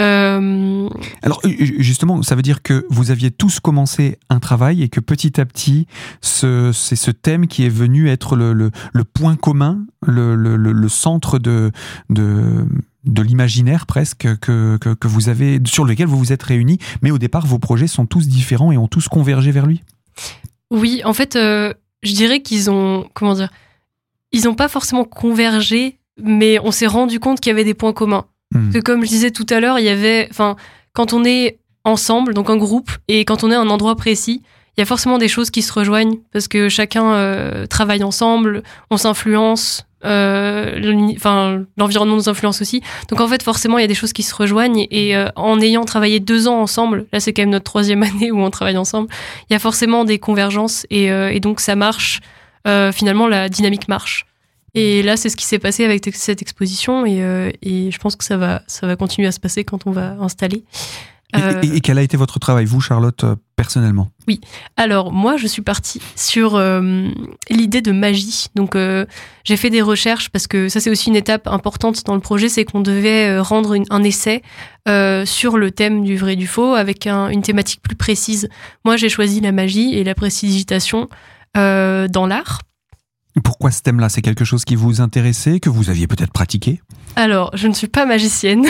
Euh... 0.00 0.88
Alors 1.22 1.40
justement, 1.44 2.22
ça 2.22 2.34
veut 2.34 2.42
dire 2.42 2.62
que 2.62 2.84
vous 2.90 3.10
aviez 3.12 3.30
tous 3.30 3.60
commencé 3.60 4.18
un 4.28 4.40
travail 4.40 4.82
et 4.82 4.88
que 4.88 4.98
petit 5.00 5.40
à 5.40 5.46
petit, 5.46 5.86
c'est 6.20 6.72
ce 6.72 7.10
thème 7.10 7.46
qui 7.46 7.64
est 7.64 7.68
venu 7.68 8.08
être 8.08 8.34
le, 8.34 8.52
le, 8.52 8.70
le 8.92 9.04
point 9.04 9.36
commun, 9.36 9.86
le, 10.04 10.34
le 10.34 10.88
centre 10.88 11.38
de, 11.38 11.70
de, 12.10 12.66
de 13.04 13.22
l'imaginaire 13.22 13.86
presque 13.86 14.36
que, 14.38 14.76
que, 14.78 14.94
que, 14.94 15.08
vous 15.08 15.28
avez, 15.28 15.60
sur 15.64 15.84
lequel 15.84 16.06
vous 16.06 16.18
vous 16.18 16.32
êtes 16.32 16.42
réunis. 16.42 16.78
Mais 17.02 17.10
au 17.10 17.18
départ, 17.18 17.46
vos 17.46 17.58
projets 17.58 17.86
sont 17.86 18.06
tous 18.06 18.26
différents 18.26 18.72
et 18.72 18.78
ont 18.78 18.88
tous 18.88 19.08
convergé 19.08 19.52
vers 19.52 19.66
lui. 19.66 19.82
Oui, 20.70 21.02
en 21.04 21.12
fait, 21.12 21.36
euh, 21.36 21.72
je 22.02 22.12
dirais 22.14 22.40
qu'ils 22.40 22.70
ont, 22.70 23.08
comment 23.14 23.34
dire, 23.34 23.50
ils 24.32 24.44
n'ont 24.44 24.54
pas 24.54 24.68
forcément 24.68 25.04
convergé, 25.04 25.98
mais 26.20 26.58
on 26.60 26.72
s'est 26.72 26.86
rendu 26.86 27.20
compte 27.20 27.40
qu'il 27.40 27.50
y 27.50 27.52
avait 27.52 27.64
des 27.64 27.74
points 27.74 27.92
communs. 27.92 28.26
Hmm. 28.54 28.70
Que 28.70 28.78
comme 28.78 29.04
je 29.04 29.08
disais 29.08 29.30
tout 29.30 29.46
à 29.50 29.60
l'heure, 29.60 29.78
il 29.78 29.84
y 29.84 29.90
avait, 29.90 30.28
enfin, 30.30 30.56
quand 30.92 31.12
on 31.12 31.24
est 31.24 31.58
ensemble, 31.84 32.32
donc 32.34 32.48
un 32.48 32.56
groupe, 32.56 32.90
et 33.08 33.24
quand 33.24 33.44
on 33.44 33.50
est 33.50 33.54
à 33.54 33.60
un 33.60 33.68
endroit 33.68 33.96
précis, 33.96 34.42
il 34.76 34.80
y 34.80 34.82
a 34.82 34.86
forcément 34.86 35.18
des 35.18 35.28
choses 35.28 35.50
qui 35.50 35.62
se 35.62 35.72
rejoignent 35.72 36.16
parce 36.32 36.48
que 36.48 36.68
chacun 36.68 37.12
euh, 37.12 37.66
travaille 37.66 38.02
ensemble, 38.02 38.62
on 38.90 38.96
s'influence, 38.96 39.86
euh, 40.04 40.98
l'environnement 41.76 42.16
nous 42.16 42.28
influence 42.28 42.60
aussi. 42.60 42.82
Donc 43.08 43.20
en 43.20 43.28
fait 43.28 43.42
forcément 43.42 43.78
il 43.78 43.82
y 43.82 43.84
a 43.84 43.88
des 43.88 43.94
choses 43.94 44.12
qui 44.12 44.24
se 44.24 44.34
rejoignent 44.34 44.86
et 44.90 45.16
euh, 45.16 45.28
en 45.36 45.60
ayant 45.60 45.84
travaillé 45.84 46.18
deux 46.18 46.48
ans 46.48 46.60
ensemble, 46.60 47.06
là 47.12 47.20
c'est 47.20 47.32
quand 47.32 47.42
même 47.42 47.50
notre 47.50 47.64
troisième 47.64 48.02
année 48.02 48.32
où 48.32 48.40
on 48.40 48.50
travaille 48.50 48.76
ensemble, 48.76 49.08
il 49.48 49.52
y 49.52 49.56
a 49.56 49.60
forcément 49.60 50.04
des 50.04 50.18
convergences 50.18 50.86
et, 50.90 51.06
et 51.06 51.40
donc 51.40 51.60
ça 51.60 51.76
marche. 51.76 52.20
finalement 52.92 53.28
la 53.28 53.48
dynamique 53.48 53.88
marche. 53.88 54.26
Et 54.74 55.02
là, 55.02 55.16
c'est 55.16 55.28
ce 55.28 55.36
qui 55.36 55.44
s'est 55.44 55.60
passé 55.60 55.84
avec 55.84 56.08
cette 56.14 56.42
exposition 56.42 57.06
et, 57.06 57.22
euh, 57.22 57.50
et, 57.62 57.90
je 57.90 57.98
pense 57.98 58.16
que 58.16 58.24
ça 58.24 58.36
va, 58.36 58.62
ça 58.66 58.86
va 58.86 58.96
continuer 58.96 59.28
à 59.28 59.32
se 59.32 59.40
passer 59.40 59.64
quand 59.64 59.86
on 59.86 59.92
va 59.92 60.16
installer. 60.20 60.64
Et, 61.36 61.40
euh, 61.40 61.78
quel 61.82 61.98
a 61.98 62.02
été 62.02 62.16
votre 62.16 62.38
travail, 62.40 62.64
vous, 62.64 62.80
Charlotte, 62.80 63.22
euh, 63.24 63.36
personnellement? 63.54 64.10
Oui. 64.26 64.40
Alors, 64.76 65.12
moi, 65.12 65.36
je 65.36 65.46
suis 65.46 65.62
partie 65.62 66.00
sur 66.16 66.60
l'idée 67.50 67.82
de 67.82 67.92
magie. 67.92 68.46
Donc, 68.56 68.76
j'ai 69.44 69.56
fait 69.56 69.70
des 69.70 69.82
recherches 69.82 70.28
parce 70.30 70.48
que 70.48 70.68
ça, 70.68 70.80
c'est 70.80 70.90
aussi 70.90 71.08
une 71.08 71.16
étape 71.16 71.46
importante 71.46 72.04
dans 72.04 72.14
le 72.14 72.20
projet, 72.20 72.48
c'est 72.48 72.64
qu'on 72.64 72.80
devait 72.80 73.38
rendre 73.38 73.76
un 73.90 74.02
essai 74.02 74.42
sur 75.24 75.56
le 75.56 75.70
thème 75.70 76.02
du 76.02 76.16
vrai 76.16 76.32
et 76.32 76.36
du 76.36 76.46
faux 76.48 76.74
avec 76.74 77.06
une 77.06 77.42
thématique 77.42 77.80
plus 77.82 77.96
précise. 77.96 78.48
Moi, 78.84 78.96
j'ai 78.96 79.08
choisi 79.08 79.40
la 79.40 79.52
magie 79.52 79.94
et 79.94 80.04
la 80.04 80.14
précision 80.14 81.08
dans 81.54 82.26
l'art 82.26 82.60
pourquoi 83.40 83.70
ce 83.70 83.82
thème-là? 83.82 84.08
C'est 84.08 84.22
quelque 84.22 84.44
chose 84.44 84.64
qui 84.64 84.76
vous 84.76 85.00
intéressait, 85.00 85.60
que 85.60 85.70
vous 85.70 85.90
aviez 85.90 86.06
peut-être 86.06 86.32
pratiqué? 86.32 86.80
Alors, 87.16 87.50
je 87.54 87.68
ne 87.68 87.72
suis 87.72 87.86
pas 87.86 88.06
magicienne, 88.06 88.66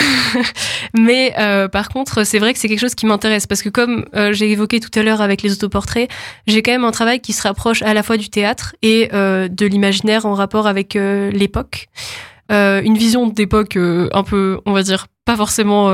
mais 0.97 1.33
euh, 1.39 1.67
par 1.67 1.89
contre, 1.89 2.23
c'est 2.23 2.37
vrai 2.37 2.53
que 2.53 2.59
c'est 2.59 2.67
quelque 2.67 2.79
chose 2.79 2.95
qui 2.95 3.05
m'intéresse 3.05 3.47
parce 3.47 3.63
que 3.63 3.69
comme 3.69 4.05
euh, 4.15 4.33
j'ai 4.33 4.51
évoqué 4.51 4.79
tout 4.79 4.91
à 4.99 5.03
l'heure 5.03 5.21
avec 5.21 5.41
les 5.41 5.51
autoportraits, 5.51 6.09
j'ai 6.45 6.61
quand 6.61 6.71
même 6.71 6.83
un 6.83 6.91
travail 6.91 7.19
qui 7.19 7.33
se 7.33 7.41
rapproche 7.41 7.81
à 7.81 7.93
la 7.93 8.03
fois 8.03 8.17
du 8.17 8.29
théâtre 8.29 8.75
et 8.83 9.09
euh, 9.13 9.47
de 9.47 9.65
l'imaginaire 9.65 10.25
en 10.25 10.35
rapport 10.35 10.67
avec 10.67 10.93
l'époque. 10.93 11.87
une 12.49 12.97
vision 12.97 13.27
d'époque 13.27 13.77
un 13.77 14.23
peu, 14.23 14.59
on 14.65 14.73
va 14.73 14.83
dire, 14.83 15.07
pas 15.25 15.35
forcément 15.35 15.89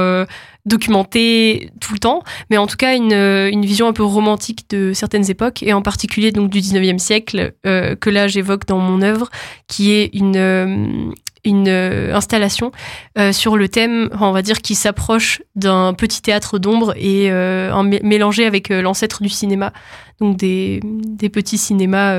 documenté 0.65 1.71
tout 1.79 1.93
le 1.93 1.99
temps, 1.99 2.23
mais 2.49 2.57
en 2.57 2.67
tout 2.67 2.77
cas 2.77 2.95
une, 2.95 3.13
une, 3.13 3.65
vision 3.65 3.87
un 3.87 3.93
peu 3.93 4.03
romantique 4.03 4.69
de 4.69 4.93
certaines 4.93 5.29
époques, 5.29 5.63
et 5.63 5.73
en 5.73 5.81
particulier 5.81 6.31
du 6.31 6.39
19e 6.39 6.97
siècle, 6.97 7.53
euh, 7.65 7.95
que 7.95 8.09
là 8.09 8.27
j'évoque 8.27 8.65
dans 8.65 8.79
mon 8.79 9.01
œuvre, 9.01 9.29
qui 9.67 9.91
est 9.91 10.09
une, 10.13 10.37
euh, 10.37 11.11
euh, 11.47 12.13
installation 12.13 12.71
euh, 13.17 13.31
sur 13.31 13.57
le 13.57 13.67
thème, 13.67 14.09
on 14.19 14.31
va 14.31 14.43
dire, 14.43 14.61
qui 14.61 14.75
s'approche 14.75 15.41
d'un 15.55 15.93
petit 15.95 16.21
théâtre 16.21 16.59
d'ombre 16.59 16.93
et 16.97 17.31
euh, 17.31 17.81
mélangé 18.03 18.45
avec 18.45 18.69
l'ancêtre 18.69 19.23
du 19.23 19.29
cinéma, 19.29 19.73
donc 20.19 20.37
des, 20.37 20.81
des 20.83 21.29
petits 21.29 21.57
cinémas, 21.57 22.15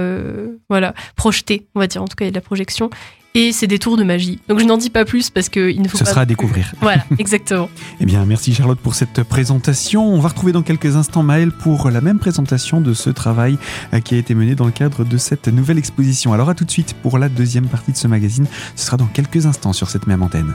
voilà, 0.69 0.95
projetés, 1.15 1.69
on 1.77 1.81
va 1.81 1.87
dire, 1.87 2.03
en 2.03 2.09
tout 2.09 2.17
cas 2.17 2.25
il 2.25 2.29
y 2.29 2.31
a 2.31 2.33
de 2.33 2.37
la 2.37 2.41
projection, 2.41 2.91
et 3.35 3.53
c'est 3.53 3.67
des 3.67 3.79
tours 3.79 3.97
de 3.97 4.05
magie. 4.05 4.39
Donc 4.49 4.61
je 4.61 4.65
n'en 4.65 4.77
dis 4.77 4.91
pas 4.91 5.05
plus 5.05 5.31
parce 5.31 5.49
qu'il 5.49 5.81
ne 5.81 5.89
faut 5.89 5.97
Ce 5.97 6.03
pas. 6.03 6.07
Ce 6.07 6.11
sera 6.11 6.23
à 6.23 6.27
découvrir. 6.27 6.73
Voilà, 6.81 7.05
exactement. 7.19 7.71
eh 8.01 8.05
bien, 8.05 8.25
merci 8.27 8.55
Charlotte 8.55 8.79
pour 8.79 8.95
cette 8.95 9.23
présentation. 9.23 10.05
On 10.05 10.19
va 10.19 10.29
retrouver 10.29 10.53
dans 10.53 10.63
quelques 10.63 10.97
instants 10.97 11.23
Maël 11.23 11.53
pour 11.53 11.91
la 11.91 12.01
même 12.01 12.19
présentation 12.19 12.81
de 12.81 12.93
ce 12.93 13.11
travail 13.11 13.57
euh, 13.95 14.01
qui 14.01 14.17
a 14.17 14.19
été 14.19 14.35
mené 14.35 14.55
dans 14.55 14.67
le 14.67 14.73
cadre 14.73 15.05
de 15.05 15.17
cette 15.17 15.49
nouvelle 15.49 15.79
exposition. 15.79 16.33
Alors 16.33 16.49
à 16.49 16.55
tout 16.55 16.65
de 16.65 16.71
suite 16.71 16.95
pour 17.03 17.19
la 17.19 17.29
deuxième 17.29 17.67
partie 17.67 17.93
de 17.93 17.97
ce 17.97 18.09
magazine. 18.09 18.47
Ce 18.75 18.87
sera 18.87 18.97
dans 18.97 19.07
quelques 19.07 19.47
instants 19.47 19.73
sur 19.73 19.89
cette 19.89 20.07
même 20.07 20.23
antenne. 20.23 20.55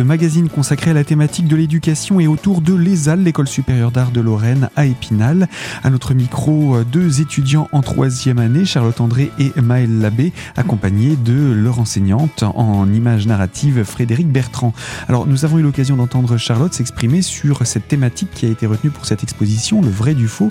Ce 0.00 0.04
magazine 0.06 0.48
consacré 0.48 0.92
à 0.92 0.94
la 0.94 1.04
thématique 1.04 1.46
de 1.46 1.54
l'éducation 1.54 2.20
et 2.20 2.26
autour 2.26 2.62
de 2.62 2.72
l'ESAL, 2.72 3.22
l'école 3.22 3.46
supérieure 3.46 3.90
d'art 3.90 4.12
de 4.12 4.22
Lorraine 4.22 4.70
à 4.74 4.86
Épinal. 4.86 5.46
À 5.84 5.90
notre 5.90 6.14
micro, 6.14 6.82
deux 6.90 7.20
étudiants 7.20 7.68
en 7.72 7.82
troisième 7.82 8.38
année, 8.38 8.64
Charlotte 8.64 8.98
André 9.02 9.30
et 9.38 9.52
Maëlle 9.60 10.00
Labbé, 10.00 10.32
accompagnés 10.56 11.16
de 11.16 11.52
leur 11.52 11.80
enseignante 11.80 12.44
en 12.44 12.90
images 12.90 13.26
narratives, 13.26 13.84
Frédéric 13.84 14.32
Bertrand. 14.32 14.72
Alors, 15.06 15.26
nous 15.26 15.44
avons 15.44 15.58
eu 15.58 15.62
l'occasion 15.62 15.96
d'entendre 15.96 16.38
Charlotte 16.38 16.72
s'exprimer 16.72 17.20
sur 17.20 17.66
cette 17.66 17.86
thématique 17.86 18.30
qui 18.32 18.46
a 18.46 18.48
été 18.48 18.64
retenue 18.64 18.90
pour 18.90 19.04
cette 19.04 19.22
exposition, 19.22 19.82
le 19.82 19.90
vrai 19.90 20.14
du 20.14 20.28
faux. 20.28 20.50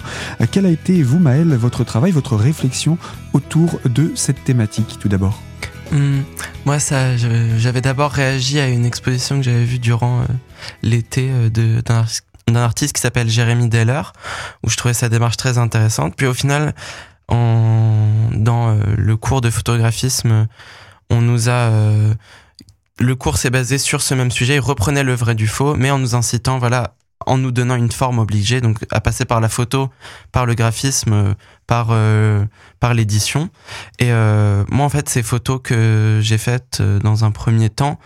Quel 0.52 0.68
a 0.68 0.70
été, 0.70 1.02
vous 1.02 1.18
Maëlle, 1.18 1.56
votre 1.56 1.84
travail, 1.84 2.12
votre 2.12 2.36
réflexion 2.36 3.00
autour 3.34 3.80
de 3.84 4.12
cette 4.14 4.44
thématique 4.44 4.98
tout 5.00 5.10
d'abord? 5.10 5.42
Hmm, 5.92 6.22
moi, 6.66 6.80
ça, 6.80 7.18
j'avais 7.18 7.82
d'abord 7.82 8.12
réagi 8.12 8.60
à 8.60 8.68
une 8.68 8.86
exposition 8.86 9.38
que 9.38 9.44
j'avais 9.44 9.64
vue 9.64 9.80
durant 9.80 10.22
euh, 10.22 10.26
l'été 10.84 11.30
euh, 11.32 11.50
d'un 11.50 12.56
artiste 12.56 12.94
qui 12.96 13.02
s'appelle 13.02 13.30
Jérémy 13.30 13.70
Deller, 13.70 14.02
où 14.64 14.70
je 14.70 14.78
trouvais 14.78 14.94
sa 14.94 15.10
démarche 15.10 15.38
très 15.38 15.58
intéressante. 15.58 16.16
Puis 16.16 16.28
au 16.28 16.34
final, 16.34 16.74
dans 17.30 18.70
euh, 18.70 18.82
le 18.98 19.18
cours 19.18 19.42
de 19.42 19.50
photographisme, 19.50 20.48
on 21.10 21.22
nous 21.22 21.50
a 21.50 21.72
le 23.00 23.16
cours 23.16 23.38
s'est 23.38 23.50
basé 23.50 23.78
sur 23.78 24.02
ce 24.02 24.14
même 24.14 24.30
sujet. 24.30 24.56
Il 24.56 24.60
reprenait 24.60 25.04
le 25.04 25.14
vrai 25.14 25.34
du 25.34 25.48
faux, 25.48 25.76
mais 25.76 25.90
en 25.90 26.00
nous 26.00 26.16
incitant, 26.16 26.60
voilà, 26.60 26.96
en 27.26 27.38
nous 27.38 27.52
donnant 27.52 27.76
une 27.76 27.92
forme 27.92 28.20
obligée, 28.20 28.62
donc 28.62 28.78
à 28.92 29.02
passer 29.02 29.26
par 29.26 29.42
la 29.42 29.50
photo, 29.50 29.90
par 30.32 30.46
le 30.46 30.54
graphisme, 30.56 31.36
par 31.68 31.88
euh, 31.92 32.46
par 32.80 32.94
l'édition. 32.94 33.50
Et 34.00 34.12
euh, 34.12 34.64
moi, 34.70 34.86
en 34.86 34.90
fait, 34.90 35.10
ces 35.10 35.24
photos 35.24 35.60
que 35.64 36.20
j'ai 36.22 36.38
faites 36.38 36.80
euh, 36.80 37.00
dans 37.00 37.26
un 37.26 37.32
premier 37.32 37.70
temps, 37.70 38.00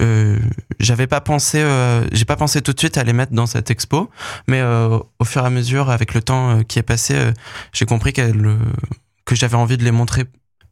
euh, 0.00 0.38
j'avais 0.80 1.06
pas 1.06 1.20
pensé, 1.20 1.60
euh, 1.60 2.06
j'ai 2.12 2.24
pas 2.24 2.36
pensé 2.36 2.62
tout 2.62 2.72
de 2.72 2.78
suite 2.78 2.96
à 2.96 3.04
les 3.04 3.12
mettre 3.12 3.32
dans 3.32 3.46
cette 3.46 3.70
expo, 3.70 4.10
mais 4.46 4.62
au 4.62 5.24
fur 5.24 5.42
et 5.42 5.46
à 5.46 5.50
mesure, 5.50 5.90
avec 5.90 6.14
le 6.14 6.22
temps 6.22 6.62
qui 6.62 6.78
est 6.78 6.82
passé, 6.84 7.32
j'ai 7.72 7.84
compris 7.84 8.12
que 8.12 9.34
j'avais 9.34 9.56
envie 9.56 9.76
de 9.76 9.84
les 9.84 9.90
montrer 9.90 10.24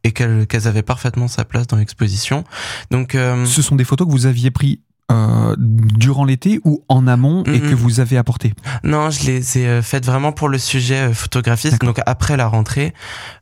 et 0.03 0.13
qu'elles 0.13 0.67
avaient 0.67 0.83
parfaitement 0.83 1.27
sa 1.27 1.43
place 1.43 1.67
dans 1.67 1.75
l'exposition. 1.75 2.45
Donc, 2.91 3.11
ce 3.13 3.61
sont 3.61 3.75
des 3.75 3.83
photos 3.83 4.07
que 4.07 4.11
vous 4.13 4.27
aviez 4.27 4.49
pris 4.49 4.79
euh, 5.09 5.55
durant 5.57 6.25
l'été 6.25 6.59
ou 6.65 6.83
en 6.89 7.07
amont 7.07 7.43
et 7.43 7.61
que 7.61 7.73
vous 7.73 8.01
avez 8.01 8.17
apporté 8.17 8.53
Non, 8.83 9.09
je 9.09 9.25
les 9.25 9.57
ai 9.57 9.67
euh, 9.67 9.81
faites 9.81 10.05
vraiment 10.05 10.33
pour 10.33 10.49
le 10.49 10.57
sujet 10.57 11.09
euh, 11.09 11.13
photographiste, 11.13 11.79
donc 11.81 12.01
après 12.05 12.35
la 12.35 12.47
rentrée. 12.47 12.93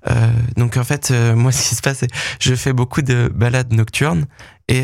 Euh, 0.07 0.29
donc 0.57 0.77
en 0.77 0.83
fait, 0.83 1.11
moi, 1.35 1.51
ce 1.51 1.69
qui 1.69 1.75
se 1.75 1.81
passe, 1.81 1.99
c'est 1.99 2.11
je 2.39 2.53
fais 2.53 2.71
beaucoup 2.71 3.01
de 3.01 3.31
balades 3.33 3.73
nocturnes 3.73 4.25
et 4.67 4.83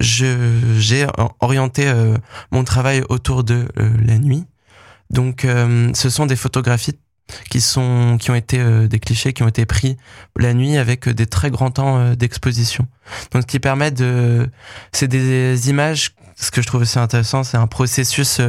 je 0.00 0.58
j'ai 0.78 1.06
orienté 1.40 1.92
mon 2.50 2.64
travail 2.64 3.02
autour 3.10 3.44
de 3.44 3.66
la 3.76 4.18
nuit. 4.18 4.44
Donc, 5.10 5.46
ce 5.46 6.08
sont 6.08 6.24
des 6.24 6.36
photographies 6.36 6.98
qui 7.50 7.60
sont 7.60 8.16
qui 8.20 8.30
ont 8.30 8.34
été 8.34 8.58
euh, 8.60 8.86
des 8.86 8.98
clichés 8.98 9.32
qui 9.32 9.42
ont 9.42 9.48
été 9.48 9.66
pris 9.66 9.96
la 10.38 10.54
nuit 10.54 10.76
avec 10.76 11.08
euh, 11.08 11.14
des 11.14 11.26
très 11.26 11.50
grands 11.50 11.70
temps 11.70 11.98
euh, 11.98 12.14
d'exposition. 12.14 12.86
Donc 13.32 13.42
ce 13.42 13.46
qui 13.46 13.60
permet 13.60 13.90
de 13.90 14.48
c'est 14.92 15.08
des 15.08 15.70
images 15.70 16.14
ce 16.36 16.50
que 16.50 16.60
je 16.60 16.66
trouve 16.66 16.82
aussi 16.82 16.98
intéressant, 16.98 17.44
c'est 17.44 17.56
un 17.56 17.68
processus 17.68 18.40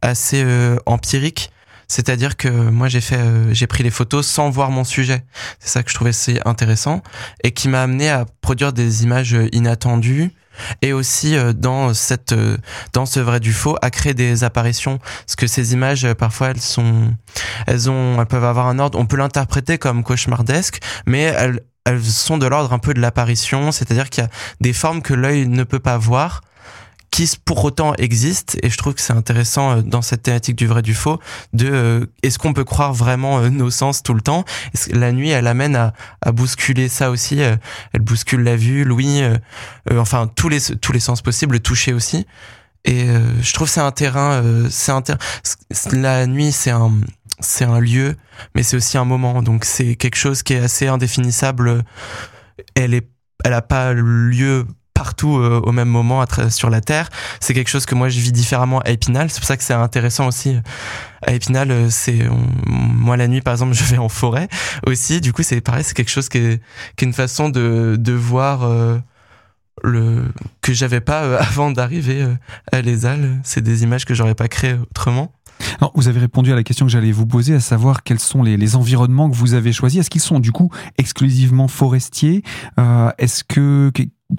assez 0.00 0.46
empirique, 0.86 1.50
c'est-à-dire 1.88 2.36
que 2.36 2.48
moi 2.48 2.86
j'ai 2.86 3.00
fait 3.00 3.18
j'ai 3.50 3.66
pris 3.66 3.82
les 3.82 3.90
photos 3.90 4.24
sans 4.24 4.48
voir 4.48 4.70
mon 4.70 4.84
sujet. 4.84 5.24
C'est 5.58 5.70
ça 5.70 5.82
que 5.82 5.90
je 5.90 5.94
trouvais 5.96 6.10
assez 6.10 6.40
intéressant 6.44 7.02
et 7.42 7.50
qui 7.50 7.68
m'a 7.68 7.82
amené 7.82 8.10
à 8.10 8.26
produire 8.42 8.72
des 8.72 9.02
images 9.02 9.36
inattendues 9.50 10.30
et 10.80 10.92
aussi 10.92 11.36
euh, 11.36 11.52
dans 11.52 11.94
cette 11.94 12.32
euh, 12.32 12.56
dans 12.92 13.06
ce 13.06 13.20
vrai 13.20 13.40
du 13.40 13.52
faux 13.52 13.76
à 13.82 13.90
créer 13.90 14.14
des 14.14 14.44
apparitions. 14.44 14.98
Parce 14.98 15.36
que 15.36 15.46
ces 15.46 15.72
images 15.72 16.04
euh, 16.04 16.14
parfois 16.14 16.48
elles 16.48 16.60
sont 16.60 17.14
elles 17.66 17.90
ont 17.90 18.20
elles 18.20 18.26
peuvent 18.26 18.44
avoir 18.44 18.66
un 18.66 18.78
ordre. 18.78 18.98
On 18.98 19.06
peut 19.06 19.16
l'interpréter 19.16 19.78
comme 19.78 20.02
cauchemardesque 20.02 20.80
mais 21.06 21.22
elles 21.22 21.60
elles 21.84 22.04
sont 22.04 22.38
de 22.38 22.46
l'ordre 22.46 22.72
un 22.72 22.78
peu 22.78 22.94
de 22.94 23.00
l'apparition. 23.00 23.72
C'est-à-dire 23.72 24.08
qu'il 24.08 24.22
y 24.22 24.26
a 24.26 24.30
des 24.60 24.72
formes 24.72 25.02
que 25.02 25.14
l'œil 25.14 25.48
ne 25.48 25.64
peut 25.64 25.80
pas 25.80 25.98
voir 25.98 26.42
qui 27.12 27.30
pour 27.44 27.62
autant 27.62 27.94
existe 27.96 28.58
et 28.62 28.70
je 28.70 28.76
trouve 28.78 28.94
que 28.94 29.00
c'est 29.00 29.12
intéressant 29.12 29.70
euh, 29.70 29.82
dans 29.82 30.02
cette 30.02 30.22
thématique 30.22 30.56
du 30.56 30.66
vrai 30.66 30.80
du 30.82 30.94
faux 30.94 31.20
de 31.52 31.68
euh, 31.70 32.06
est-ce 32.22 32.38
qu'on 32.38 32.54
peut 32.54 32.64
croire 32.64 32.94
vraiment 32.94 33.38
euh, 33.38 33.50
nos 33.50 33.70
sens 33.70 34.02
tout 34.02 34.14
le 34.14 34.22
temps? 34.22 34.44
La 34.90 35.12
nuit 35.12 35.28
elle 35.28 35.46
amène 35.46 35.76
à, 35.76 35.92
à 36.22 36.32
bousculer 36.32 36.88
ça 36.88 37.10
aussi 37.10 37.38
elle 37.38 38.00
bouscule 38.00 38.42
la 38.42 38.56
vue 38.56 38.82
l'ouïe 38.84 39.22
enfin 39.92 40.26
tous 40.26 40.48
les 40.48 40.60
tous 40.80 40.92
les 40.92 41.00
sens 41.00 41.22
possibles 41.22 41.52
le 41.52 41.60
toucher 41.60 41.92
aussi. 41.92 42.26
Et 42.84 43.06
je 43.40 43.52
trouve 43.52 43.68
c'est 43.68 43.80
un 43.80 43.92
terrain 43.92 44.42
c'est 44.70 44.90
un 44.90 45.02
terrain 45.02 45.18
la 45.92 46.26
nuit 46.26 46.50
c'est 46.50 46.70
un 46.70 46.92
c'est 47.40 47.64
un 47.64 47.78
lieu 47.78 48.16
mais 48.54 48.62
c'est 48.62 48.76
aussi 48.76 48.96
un 48.96 49.04
moment. 49.04 49.42
Donc 49.42 49.64
c'est 49.64 49.94
quelque 49.96 50.16
chose 50.16 50.42
qui 50.42 50.54
est 50.54 50.60
assez 50.60 50.88
indéfinissable. 50.88 51.84
Elle 52.74 52.94
est 52.94 53.08
elle 53.44 53.54
a 53.54 53.62
pas 53.62 53.92
lieu 53.92 54.66
partout 55.02 55.36
euh, 55.36 55.60
au 55.64 55.72
même 55.72 55.88
moment 55.88 56.24
sur 56.48 56.70
la 56.70 56.80
Terre. 56.80 57.08
C'est 57.40 57.54
quelque 57.54 57.68
chose 57.68 57.86
que 57.86 57.96
moi 57.96 58.08
je 58.08 58.20
vis 58.20 58.30
différemment 58.30 58.78
à 58.82 58.90
Épinal. 58.90 59.30
C'est 59.30 59.40
pour 59.40 59.48
ça 59.48 59.56
que 59.56 59.64
c'est 59.64 59.74
intéressant 59.74 60.28
aussi. 60.28 60.54
À 61.26 61.32
Épinal, 61.32 61.72
euh, 61.72 61.90
moi 62.66 63.16
la 63.16 63.26
nuit 63.26 63.40
par 63.40 63.52
exemple, 63.54 63.72
je 63.80 63.82
vais 63.82 63.98
en 63.98 64.08
forêt 64.08 64.46
aussi. 64.86 65.20
Du 65.20 65.32
coup, 65.32 65.42
c'est 65.42 65.60
pareil, 65.60 65.82
c'est 65.82 65.94
quelque 65.94 66.12
chose 66.12 66.28
qui 66.28 66.38
est, 66.38 66.60
une 67.00 67.12
façon 67.12 67.48
de, 67.48 68.12
voir 68.12 68.62
euh, 68.62 68.96
le 69.82 70.26
que 70.60 70.72
j'avais 70.72 71.00
pas 71.00 71.36
avant 71.48 71.72
d'arriver 71.72 72.24
à 72.70 72.80
Les 72.80 73.04
Halles. 73.04 73.40
C'est 73.42 73.60
des 73.60 73.82
images 73.82 74.04
que 74.04 74.14
j'aurais 74.14 74.36
pas 74.36 74.46
créées 74.46 74.74
autrement. 74.74 75.32
Vous 75.94 76.08
avez 76.08 76.20
répondu 76.20 76.52
à 76.52 76.54
la 76.54 76.62
question 76.62 76.86
que 76.86 76.92
j'allais 76.92 77.12
vous 77.12 77.26
poser, 77.26 77.54
à 77.54 77.60
savoir 77.60 78.02
quels 78.02 78.18
sont 78.18 78.42
les, 78.42 78.76
environnements 78.76 79.28
que 79.28 79.34
vous 79.34 79.54
avez 79.54 79.72
choisis. 79.72 80.00
Est-ce 80.00 80.10
qu'ils 80.10 80.20
sont 80.20 80.40
du 80.40 80.52
coup 80.52 80.70
exclusivement 80.98 81.68
forestiers? 81.68 82.42
Euh, 82.78 83.10
Est-ce 83.18 83.44
que 83.44 83.90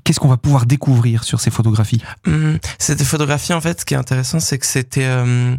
qu'est-ce 0.03 0.19
qu'on 0.19 0.27
va 0.27 0.37
pouvoir 0.37 0.65
découvrir 0.65 1.23
sur 1.23 1.39
ces 1.39 1.51
photographies 1.51 2.01
hum, 2.25 2.57
Ces 2.79 2.95
photographies, 3.03 3.53
en 3.53 3.61
fait, 3.61 3.81
ce 3.81 3.85
qui 3.85 3.93
est 3.93 3.97
intéressant, 3.97 4.39
c'est 4.39 4.57
que 4.57 4.65
c'était 4.65 5.05
euh, 5.05 5.55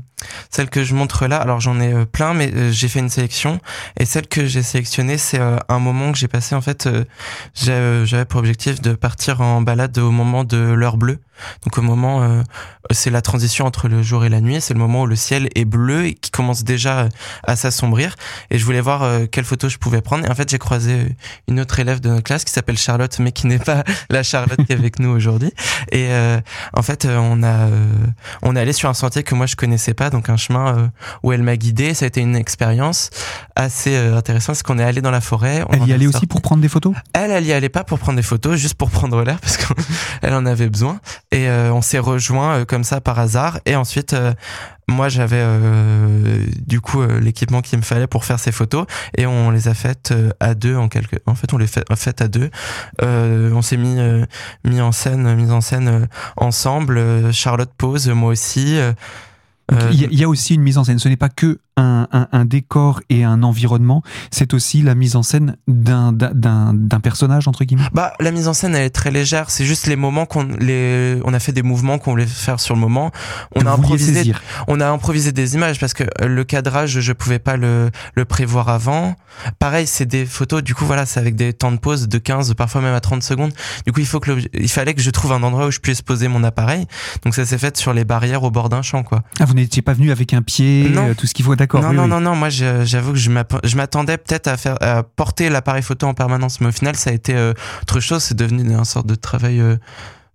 celle 0.50 0.70
que 0.70 0.84
je 0.84 0.94
montre 0.94 1.26
là. 1.26 1.36
Alors 1.36 1.60
j'en 1.60 1.80
ai 1.80 1.92
euh, 1.92 2.04
plein, 2.04 2.34
mais 2.34 2.52
euh, 2.54 2.70
j'ai 2.72 2.88
fait 2.88 3.00
une 3.00 3.08
sélection. 3.08 3.60
Et 3.98 4.04
celle 4.04 4.26
que 4.26 4.46
j'ai 4.46 4.62
sélectionnée, 4.62 5.18
c'est 5.18 5.40
euh, 5.40 5.56
un 5.68 5.78
moment 5.78 6.12
que 6.12 6.18
j'ai 6.18 6.28
passé. 6.28 6.54
En 6.54 6.60
fait, 6.60 6.88
j'avais 7.54 8.24
pour 8.24 8.40
objectif 8.40 8.80
de 8.80 8.92
partir 8.92 9.40
en 9.40 9.60
balade 9.62 9.96
au 9.98 10.10
moment 10.10 10.44
de 10.44 10.56
l'heure 10.56 10.96
bleue. 10.96 11.18
Donc 11.64 11.78
au 11.78 11.82
moment, 11.82 12.42
c'est 12.92 13.10
la 13.10 13.20
transition 13.20 13.66
entre 13.66 13.88
le 13.88 14.02
jour 14.02 14.24
et 14.24 14.28
la 14.28 14.40
nuit. 14.40 14.60
C'est 14.60 14.72
le 14.72 14.78
moment 14.78 15.02
où 15.02 15.06
le 15.06 15.16
ciel 15.16 15.48
est 15.56 15.64
bleu 15.64 16.06
et 16.06 16.14
qui 16.14 16.30
commence 16.30 16.62
déjà 16.62 17.08
à 17.42 17.56
s'assombrir. 17.56 18.14
Et 18.50 18.58
je 18.58 18.64
voulais 18.64 18.80
voir 18.80 19.28
quelle 19.32 19.44
photo 19.44 19.68
je 19.68 19.78
pouvais 19.78 20.00
prendre. 20.00 20.24
Et 20.24 20.30
en 20.30 20.34
fait, 20.36 20.48
j'ai 20.48 20.58
croisé 20.58 21.16
une 21.48 21.58
autre 21.58 21.80
élève 21.80 22.00
de 22.00 22.08
notre 22.08 22.22
classe 22.22 22.44
qui 22.44 22.52
s'appelle 22.52 22.78
Charlotte, 22.78 23.18
mais 23.18 23.32
qui 23.32 23.48
n'est 23.48 23.58
pas 23.58 23.82
la 24.10 24.22
Charlotte 24.24 24.64
qui 24.64 24.72
est 24.72 24.76
avec 24.76 24.98
nous 24.98 25.10
aujourd'hui. 25.10 25.52
Et 25.92 26.08
en 26.72 26.82
fait, 26.82 27.06
on 27.06 27.42
a 27.42 27.68
on 28.42 28.56
est 28.56 28.60
allé 28.60 28.72
sur 28.72 28.88
un 28.88 28.94
sentier 28.94 29.22
que 29.22 29.34
moi 29.34 29.46
je 29.46 29.56
connaissais 29.56 29.94
pas 29.94 30.10
donc 30.10 30.28
un 30.28 30.36
chemin 30.36 30.76
euh, 30.76 30.86
où 31.22 31.32
elle 31.32 31.42
m'a 31.42 31.56
guidé. 31.56 31.94
Ça 31.94 32.04
a 32.04 32.08
été 32.08 32.20
une 32.20 32.36
expérience 32.36 33.10
assez 33.56 33.94
euh, 33.94 34.16
intéressante 34.16 34.56
parce 34.56 34.62
qu'on 34.62 34.78
est 34.78 34.84
allé 34.84 35.00
dans 35.00 35.10
la 35.10 35.20
forêt. 35.20 35.64
elle 35.70 35.86
y 35.86 35.92
allait 35.92 36.06
aussi 36.06 36.26
pour 36.26 36.42
prendre 36.42 36.62
des 36.62 36.68
photos? 36.68 36.94
Elle, 37.12 37.30
elle 37.30 37.44
y 37.44 37.52
allait 37.52 37.68
pas 37.68 37.84
pour 37.84 37.98
prendre 37.98 38.16
des 38.16 38.22
photos, 38.22 38.56
juste 38.56 38.74
pour 38.74 38.90
prendre 38.90 39.22
l'air 39.22 39.40
parce 39.40 39.56
qu'elle 39.56 40.34
en 40.34 40.46
avait 40.46 40.68
besoin. 40.68 41.00
Et 41.30 41.48
euh, 41.48 41.72
on 41.72 41.82
s'est 41.82 41.98
rejoint 41.98 42.64
comme 42.64 42.84
ça 42.84 43.00
par 43.00 43.18
hasard. 43.18 43.58
Et 43.66 43.76
ensuite, 43.76 44.14
moi 44.88 45.08
j'avais 45.08 45.44
du 46.66 46.80
coup 46.80 47.02
l'équipement 47.02 47.62
qu'il 47.62 47.78
me 47.78 47.84
fallait 47.84 48.06
pour 48.06 48.24
faire 48.24 48.38
ces 48.38 48.52
photos 48.52 48.86
et 49.16 49.26
on 49.26 49.50
les 49.50 49.68
a 49.68 49.74
faites 49.74 50.14
à 50.40 50.54
deux 50.54 50.76
en 50.76 50.88
quelque 50.88 51.16
en 51.26 51.34
fait 51.34 51.52
on 51.52 51.58
les 51.58 51.66
fait, 51.66 51.84
fait 51.96 52.20
à 52.20 52.28
deux 52.28 52.50
on 53.00 53.62
s'est 53.62 53.76
mis 53.76 53.96
mis 54.64 54.80
en 54.80 54.92
scène 54.92 55.34
mis 55.34 55.50
en 55.50 55.60
scène 55.60 56.08
ensemble 56.36 57.32
Charlotte 57.32 57.72
pose 57.76 58.08
moi 58.08 58.30
aussi 58.30 58.78
il 59.70 60.14
y, 60.14 60.24
a 60.24 60.28
aussi 60.28 60.54
une 60.54 60.62
mise 60.62 60.78
en 60.78 60.84
scène. 60.84 60.98
Ce 60.98 61.08
n'est 61.08 61.16
pas 61.16 61.30
que 61.30 61.58
un, 61.76 62.06
un, 62.12 62.28
un, 62.32 62.44
décor 62.44 63.00
et 63.10 63.24
un 63.24 63.42
environnement, 63.42 64.02
c'est 64.30 64.54
aussi 64.54 64.82
la 64.82 64.94
mise 64.94 65.16
en 65.16 65.22
scène 65.22 65.56
d'un 65.66 66.12
d'un 66.12 67.00
personnage 67.00 67.48
entre 67.48 67.64
guillemets? 67.64 67.88
Bah 67.92 68.12
la 68.20 68.30
mise 68.30 68.48
en 68.48 68.54
scène 68.54 68.74
elle 68.74 68.84
est 68.84 68.90
très 68.90 69.10
légère, 69.10 69.50
c'est 69.50 69.64
juste 69.64 69.86
les 69.86 69.96
moments 69.96 70.26
qu'on 70.26 70.44
les 70.44 71.20
on 71.24 71.34
a 71.34 71.40
fait 71.40 71.52
des 71.52 71.62
mouvements 71.62 71.98
qu'on 71.98 72.12
voulait 72.12 72.26
faire 72.26 72.60
sur 72.60 72.74
le 72.74 72.80
moment. 72.80 73.10
On 73.56 73.66
a 73.66 73.72
improvisé 73.72 74.32
on 74.68 74.80
a 74.80 74.88
improvisé 74.88 75.32
des 75.32 75.54
images 75.54 75.80
parce 75.80 75.94
que 75.94 76.04
le 76.24 76.44
cadrage 76.44 77.00
je 77.00 77.12
pouvais 77.12 77.38
pas 77.38 77.56
le 77.56 77.90
le 78.14 78.24
prévoir 78.24 78.68
avant. 78.68 79.16
Pareil, 79.58 79.86
c'est 79.86 80.06
des 80.06 80.26
photos 80.26 80.62
du 80.62 80.74
coup 80.74 80.84
voilà, 80.84 81.06
c'est 81.06 81.20
avec 81.20 81.34
des 81.34 81.52
temps 81.52 81.72
de 81.72 81.78
pause 81.78 82.08
de 82.08 82.18
15 82.18 82.54
parfois 82.54 82.80
même 82.80 82.94
à 82.94 83.00
30 83.00 83.22
secondes. 83.22 83.52
Du 83.84 83.92
coup, 83.92 84.00
il 84.00 84.06
faut 84.06 84.20
que 84.20 84.30
il 84.54 84.70
fallait 84.70 84.94
que 84.94 85.02
je 85.02 85.10
trouve 85.10 85.32
un 85.32 85.42
endroit 85.42 85.66
où 85.66 85.70
je 85.70 85.80
puisse 85.80 86.02
poser 86.02 86.28
mon 86.28 86.44
appareil. 86.44 86.86
Donc 87.24 87.34
ça 87.34 87.44
s'est 87.44 87.58
fait 87.58 87.76
sur 87.76 87.92
les 87.92 88.04
barrières 88.04 88.42
au 88.42 88.50
bord 88.50 88.68
d'un 88.68 88.82
champ 88.82 89.02
quoi. 89.02 89.22
Ah, 89.40 89.44
vous 89.44 89.54
n'étiez 89.54 89.82
pas 89.82 89.92
venu 89.92 90.10
avec 90.10 90.32
un 90.32 90.42
pied, 90.42 90.90
euh, 90.94 91.14
tout 91.14 91.26
ce 91.26 91.34
qu'il 91.34 91.44
faut? 91.44 91.54
Non, 91.72 91.92
non, 91.92 92.06
non, 92.06 92.20
non, 92.20 92.34
moi 92.34 92.48
j'avoue 92.48 93.12
que 93.12 93.18
je 93.18 93.30
m'attendais 93.76 94.18
peut-être 94.18 94.48
à 94.48 94.56
faire 94.56 94.76
à 94.82 95.02
porter 95.02 95.48
l'appareil 95.48 95.82
photo 95.82 96.06
en 96.06 96.14
permanence, 96.14 96.60
mais 96.60 96.68
au 96.68 96.72
final 96.72 96.96
ça 96.96 97.10
a 97.10 97.12
été 97.12 97.34
euh, 97.34 97.52
autre 97.82 98.00
chose, 98.00 98.22
c'est 98.22 98.36
devenu 98.36 98.62
une 98.62 98.84
sorte 98.84 99.06
de 99.06 99.14
travail 99.14 99.60
euh, 99.60 99.76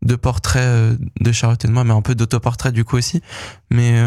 de 0.01 0.15
portraits 0.15 0.97
de 1.19 1.31
Charlotte 1.31 1.63
et 1.65 1.67
de 1.67 1.73
moi, 1.73 1.83
mais 1.83 1.93
un 1.93 2.01
peu 2.01 2.15
d'autoportrait 2.15 2.71
du 2.71 2.85
coup 2.85 2.97
aussi. 2.97 3.21
Mais 3.69 4.01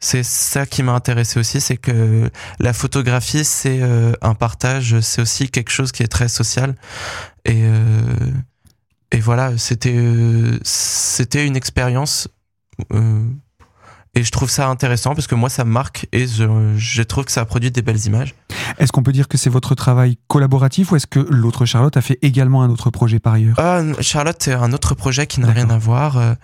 c'est 0.00 0.22
ça 0.22 0.66
qui 0.66 0.82
m'a 0.82 0.92
intéressé 0.92 1.40
aussi, 1.40 1.62
c'est 1.62 1.78
que 1.78 2.30
la 2.58 2.72
photographie, 2.74 3.44
c'est 3.44 3.80
un 4.20 4.34
partage, 4.34 5.00
c'est 5.00 5.22
aussi 5.22 5.48
quelque 5.48 5.70
chose 5.70 5.92
qui 5.92 6.02
est 6.02 6.08
très 6.08 6.28
social. 6.28 6.74
Et, 7.46 7.64
et 9.12 9.20
voilà, 9.20 9.56
c'était 9.56 9.96
c'était 10.62 11.46
une 11.46 11.56
expérience 11.56 12.28
et 14.14 14.22
je 14.24 14.30
trouve 14.30 14.50
ça 14.50 14.68
intéressant 14.68 15.14
parce 15.14 15.26
que 15.26 15.34
moi, 15.34 15.48
ça 15.48 15.64
me 15.64 15.70
marque 15.70 16.06
et 16.12 16.26
je, 16.26 16.44
je 16.76 17.02
trouve 17.02 17.24
que 17.24 17.32
ça 17.32 17.40
a 17.40 17.44
produit 17.46 17.70
des 17.70 17.80
belles 17.80 18.04
images. 18.06 18.34
Est-ce 18.78 18.92
qu'on 18.92 19.02
peut 19.02 19.12
dire 19.12 19.26
que 19.26 19.38
c'est 19.38 19.50
votre 19.50 19.74
travail 19.74 20.18
collaboratif 20.28 20.92
ou 20.92 20.96
est-ce 20.96 21.06
que 21.06 21.20
l'autre 21.20 21.64
Charlotte 21.64 21.96
a 21.96 22.02
fait 22.02 22.18
également 22.20 22.62
un 22.62 22.70
autre 22.70 22.90
projet 22.90 23.18
par 23.18 23.34
ailleurs? 23.34 23.54
Ah, 23.58 23.80
Charlotte, 24.00 24.36
c'est 24.38 24.52
un 24.52 24.72
autre 24.72 24.94
projet 24.94 25.26
qui 25.26 25.40
n'a 25.40 25.50
rien 25.50 25.70
à 25.70 25.78
voir, 25.78 26.18
euh, 26.18 26.34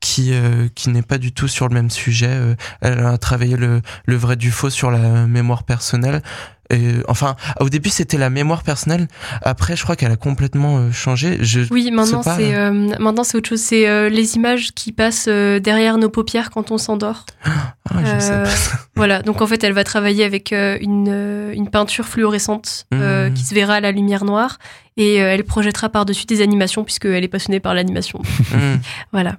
qui, 0.00 0.32
euh, 0.32 0.68
qui 0.74 0.90
n'est 0.90 1.02
pas 1.02 1.18
du 1.18 1.32
tout 1.32 1.46
sur 1.46 1.68
le 1.68 1.74
même 1.74 1.90
sujet. 1.90 2.30
Euh, 2.30 2.54
elle 2.80 2.98
a 2.98 3.16
travaillé 3.18 3.56
le, 3.56 3.82
le 4.04 4.16
vrai 4.16 4.34
du 4.34 4.50
faux 4.50 4.70
sur 4.70 4.90
la 4.90 5.26
mémoire 5.26 5.62
personnelle 5.62 6.22
enfin, 7.08 7.36
au 7.60 7.68
début 7.68 7.90
c'était 7.90 8.18
la 8.18 8.30
mémoire 8.30 8.62
personnelle. 8.62 9.08
Après, 9.42 9.76
je 9.76 9.82
crois 9.82 9.96
qu'elle 9.96 10.12
a 10.12 10.16
complètement 10.16 10.78
euh, 10.78 10.92
changé. 10.92 11.38
Je 11.40 11.60
oui, 11.70 11.90
maintenant 11.90 12.22
c'est 12.22 12.54
euh, 12.54 12.70
maintenant 12.98 13.24
c'est 13.24 13.36
autre 13.36 13.48
chose. 13.48 13.60
C'est 13.60 13.88
euh, 13.88 14.08
les 14.08 14.36
images 14.36 14.72
qui 14.72 14.92
passent 14.92 15.28
derrière 15.28 15.98
nos 15.98 16.08
paupières 16.08 16.50
quand 16.50 16.70
on 16.70 16.78
s'endort. 16.78 17.26
Ah, 17.94 18.20
sais 18.20 18.32
voilà. 18.96 19.20
Donc 19.22 19.42
en 19.42 19.46
fait, 19.46 19.62
elle 19.64 19.72
va 19.72 19.84
travailler 19.84 20.24
avec 20.24 20.52
une, 20.52 21.50
une 21.52 21.68
peinture 21.68 22.06
fluorescente 22.06 22.86
mmh. 22.90 23.34
qui 23.34 23.44
se 23.44 23.54
verra 23.54 23.74
à 23.74 23.80
la 23.80 23.92
lumière 23.92 24.24
noire 24.24 24.58
et 24.96 25.16
elle 25.16 25.44
projettera 25.44 25.90
par 25.90 26.06
dessus 26.06 26.24
des 26.24 26.40
animations 26.40 26.84
puisqu'elle 26.84 27.22
est 27.22 27.28
passionnée 27.28 27.60
par 27.60 27.74
l'animation. 27.74 28.20
Mmh. 28.52 28.76
voilà. 29.12 29.36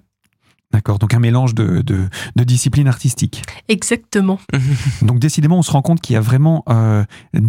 D'accord, 0.74 0.98
donc 0.98 1.14
un 1.14 1.20
mélange 1.20 1.54
de, 1.54 1.82
de, 1.82 2.10
de, 2.36 2.44
disciplines 2.44 2.88
artistiques. 2.88 3.44
Exactement. 3.70 4.40
donc 5.04 5.20
décidément, 5.20 5.60
on 5.60 5.62
se 5.62 5.72
rend 5.72 5.84
compte 5.84 6.02
qu'il 6.02 6.16
y 6.16 6.18
a 6.18 6.22
vraiment 6.22 6.64
euh, 6.68 7.04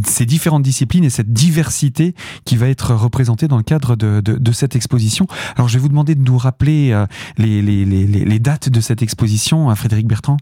ces 0.06 0.26
différentes 0.26 0.62
disciplines 0.62 1.04
et 1.04 1.10
cette 1.10 1.32
diversité 1.32 2.14
qui 2.44 2.56
va 2.56 2.68
être 2.68 2.94
représentée 2.94 3.48
dans 3.48 3.56
le 3.56 3.62
cadre 3.62 3.96
de, 3.96 4.20
de 4.20 4.52
cette 4.52 4.76
exposition. 4.76 5.26
Alors 5.56 5.68
je 5.68 5.74
vais 5.74 5.80
vous 5.80 5.88
demander 5.88 6.14
de 6.14 6.22
nous 6.22 6.36
rappeler 6.36 6.92
euh, 6.92 7.06
les, 7.38 7.62
les, 7.62 7.86
les, 7.86 8.06
les, 8.06 8.38
dates 8.38 8.68
de 8.68 8.80
cette 8.82 9.00
exposition, 9.00 9.70
à 9.70 9.74
Frédéric 9.74 10.06
Bertrand. 10.06 10.36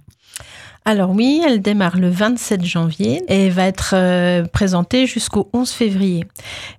Alors 0.84 1.10
oui, 1.10 1.40
elle 1.46 1.62
démarre 1.62 1.96
le 1.96 2.10
27 2.10 2.64
janvier 2.64 3.22
et 3.28 3.50
va 3.50 3.66
être 3.66 3.94
euh, 3.96 4.44
présentée 4.44 5.06
jusqu'au 5.06 5.48
11 5.52 5.70
février. 5.70 6.24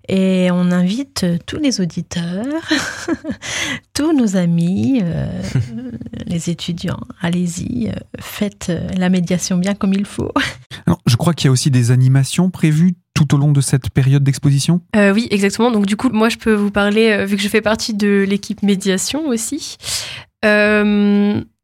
Et 0.09 0.49
on 0.51 0.71
invite 0.71 1.25
tous 1.45 1.57
les 1.57 1.79
auditeurs, 1.79 2.69
tous 3.93 4.11
nos 4.11 4.35
amis, 4.35 4.99
euh, 5.01 5.25
les 6.25 6.49
étudiants, 6.49 6.99
allez-y, 7.21 7.87
euh, 7.87 7.93
faites 8.19 8.73
la 8.97 9.09
médiation 9.09 9.57
bien 9.57 9.73
comme 9.73 9.93
il 9.93 10.05
faut. 10.05 10.31
Alors, 10.85 10.99
je 11.05 11.15
crois 11.15 11.33
qu'il 11.33 11.47
y 11.47 11.49
a 11.49 11.51
aussi 11.51 11.71
des 11.71 11.91
animations 11.91 12.49
prévues 12.49 12.95
tout 13.13 13.33
au 13.35 13.37
long 13.37 13.53
de 13.53 13.61
cette 13.61 13.89
période 13.91 14.23
d'exposition? 14.23 14.81
Oui, 14.95 15.27
exactement. 15.29 15.69
Donc 15.69 15.85
du 15.85 15.95
coup, 15.95 16.09
moi, 16.09 16.29
je 16.29 16.37
peux 16.37 16.55
vous 16.55 16.71
parler, 16.71 17.25
vu 17.25 17.37
que 17.37 17.43
je 17.43 17.47
fais 17.47 17.61
partie 17.61 17.93
de 17.93 18.25
l'équipe 18.27 18.63
médiation 18.63 19.27
aussi. 19.27 19.77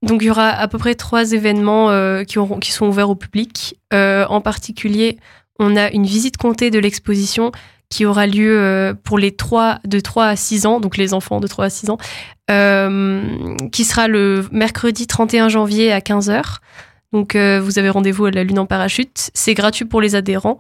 Donc 0.02 0.22
il 0.22 0.26
y 0.26 0.30
aura 0.30 0.50
à 0.50 0.68
peu 0.68 0.78
près 0.78 0.96
trois 0.96 1.34
événements 1.34 1.92
euh, 1.92 2.24
qui, 2.24 2.72
sont 2.72 2.88
ouverts 2.88 3.10
au 3.10 3.16
public. 3.16 3.78
Euh, 3.94 4.26
en 4.28 4.42
particulier, 4.42 5.18
on 5.60 5.76
a 5.76 5.92
une 5.92 6.06
visite 6.06 6.38
comptée 6.38 6.72
de 6.72 6.80
l'exposition 6.80 7.52
qui 7.90 8.06
aura 8.06 8.28
lieu 8.28 8.58
euh, 8.58 8.94
pour 8.94 9.18
les 9.18 9.32
trois 9.32 9.80
de 9.84 10.00
3 10.00 10.28
à 10.28 10.36
6 10.36 10.66
ans, 10.68 10.80
donc 10.80 10.96
les 10.96 11.14
enfants 11.14 11.40
de 11.40 11.48
3 11.48 11.66
à 11.66 11.70
6 11.70 11.90
ans, 11.90 11.98
qui 13.72 13.84
sera 13.84 14.08
le 14.08 14.48
mercredi 14.52 15.06
31 15.08 15.50
janvier 15.50 15.92
à 15.92 16.00
15h. 16.00 16.58
Donc 17.12 17.36
vous 17.36 17.80
avez 17.80 17.90
rendez-vous 17.90 18.26
à 18.26 18.32
la 18.32 18.44
Lune 18.44 18.60
en 18.60 18.68
parachute. 18.68 19.32
C'est 19.34 19.56
gratuit 19.56 19.86
pour 19.86 20.02
les 20.02 20.16
adhérents. 20.16 20.60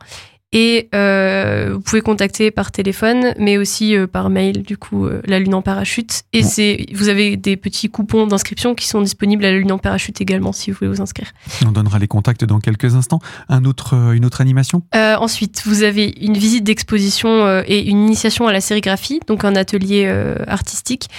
Et 0.51 0.89
euh, 0.95 1.73
vous 1.73 1.79
pouvez 1.79 2.01
contacter 2.01 2.49
par 2.49 2.71
téléphone, 2.71 3.33
mais 3.37 3.59
aussi 3.59 3.95
euh, 3.95 4.07
par 4.07 4.31
mail, 4.31 4.63
du 4.63 4.77
coup, 4.77 5.05
euh, 5.05 5.21
la 5.25 5.37
Lune 5.37 5.53
en 5.53 5.61
parachute. 5.61 6.23
Et 6.33 6.41
c'est, 6.41 6.87
vous 6.93 7.07
avez 7.07 7.37
des 7.37 7.55
petits 7.55 7.87
coupons 7.87 8.25
d'inscription 8.25 8.73
qui 8.73 8.87
sont 8.87 9.01
disponibles 9.01 9.45
à 9.45 9.51
la 9.51 9.57
Lune 9.59 9.71
en 9.71 9.77
parachute 9.77 10.21
également, 10.21 10.51
si 10.51 10.71
vous 10.71 10.77
voulez 10.79 10.89
vous 10.89 11.01
inscrire. 11.01 11.31
On 11.67 11.71
donnera 11.71 11.99
les 11.99 12.07
contacts 12.07 12.45
dans 12.45 12.59
quelques 12.59 12.95
instants. 12.95 13.19
Un 13.47 13.63
autre, 13.65 13.93
une 14.15 14.25
autre 14.25 14.41
animation? 14.41 14.81
Ensuite, 14.93 15.61
vous 15.65 15.83
avez 15.83 16.15
une 16.19 16.37
visite 16.37 16.63
d'exposition 16.63 17.61
et 17.65 17.87
une 17.87 17.99
initiation 17.99 18.47
à 18.47 18.53
la 18.53 18.61
sérigraphie, 18.61 19.19
donc 19.27 19.43
un 19.43 19.55
atelier 19.55 20.07
artistique 20.47 21.09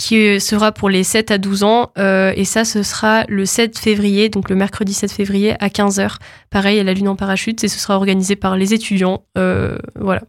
qui 0.00 0.40
sera 0.40 0.72
pour 0.72 0.88
les 0.88 1.04
7 1.04 1.30
à 1.30 1.36
12 1.36 1.62
ans. 1.62 1.92
Euh, 1.98 2.32
et 2.34 2.46
ça, 2.46 2.64
ce 2.64 2.82
sera 2.82 3.24
le 3.28 3.44
7 3.44 3.78
février, 3.78 4.30
donc 4.30 4.48
le 4.48 4.56
mercredi 4.56 4.94
7 4.94 5.12
février 5.12 5.54
à 5.62 5.68
15h. 5.68 6.16
Pareil, 6.48 6.80
à 6.80 6.84
la 6.84 6.94
Lune 6.94 7.08
en 7.08 7.16
parachute, 7.16 7.62
et 7.62 7.68
ce 7.68 7.78
sera 7.78 7.96
organisé 7.96 8.34
par 8.34 8.56
les 8.56 8.72
étudiants. 8.72 9.24
Euh, 9.36 9.76
voilà. 9.94 10.22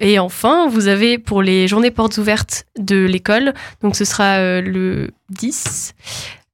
Et 0.00 0.18
enfin, 0.18 0.66
vous 0.68 0.88
avez 0.88 1.18
pour 1.18 1.40
les 1.40 1.68
journées 1.68 1.92
portes 1.92 2.18
ouvertes 2.18 2.66
de 2.76 3.06
l'école, 3.06 3.54
donc 3.80 3.94
ce 3.94 4.04
sera 4.04 4.38
euh, 4.38 4.60
le 4.60 5.12
10. 5.30 5.94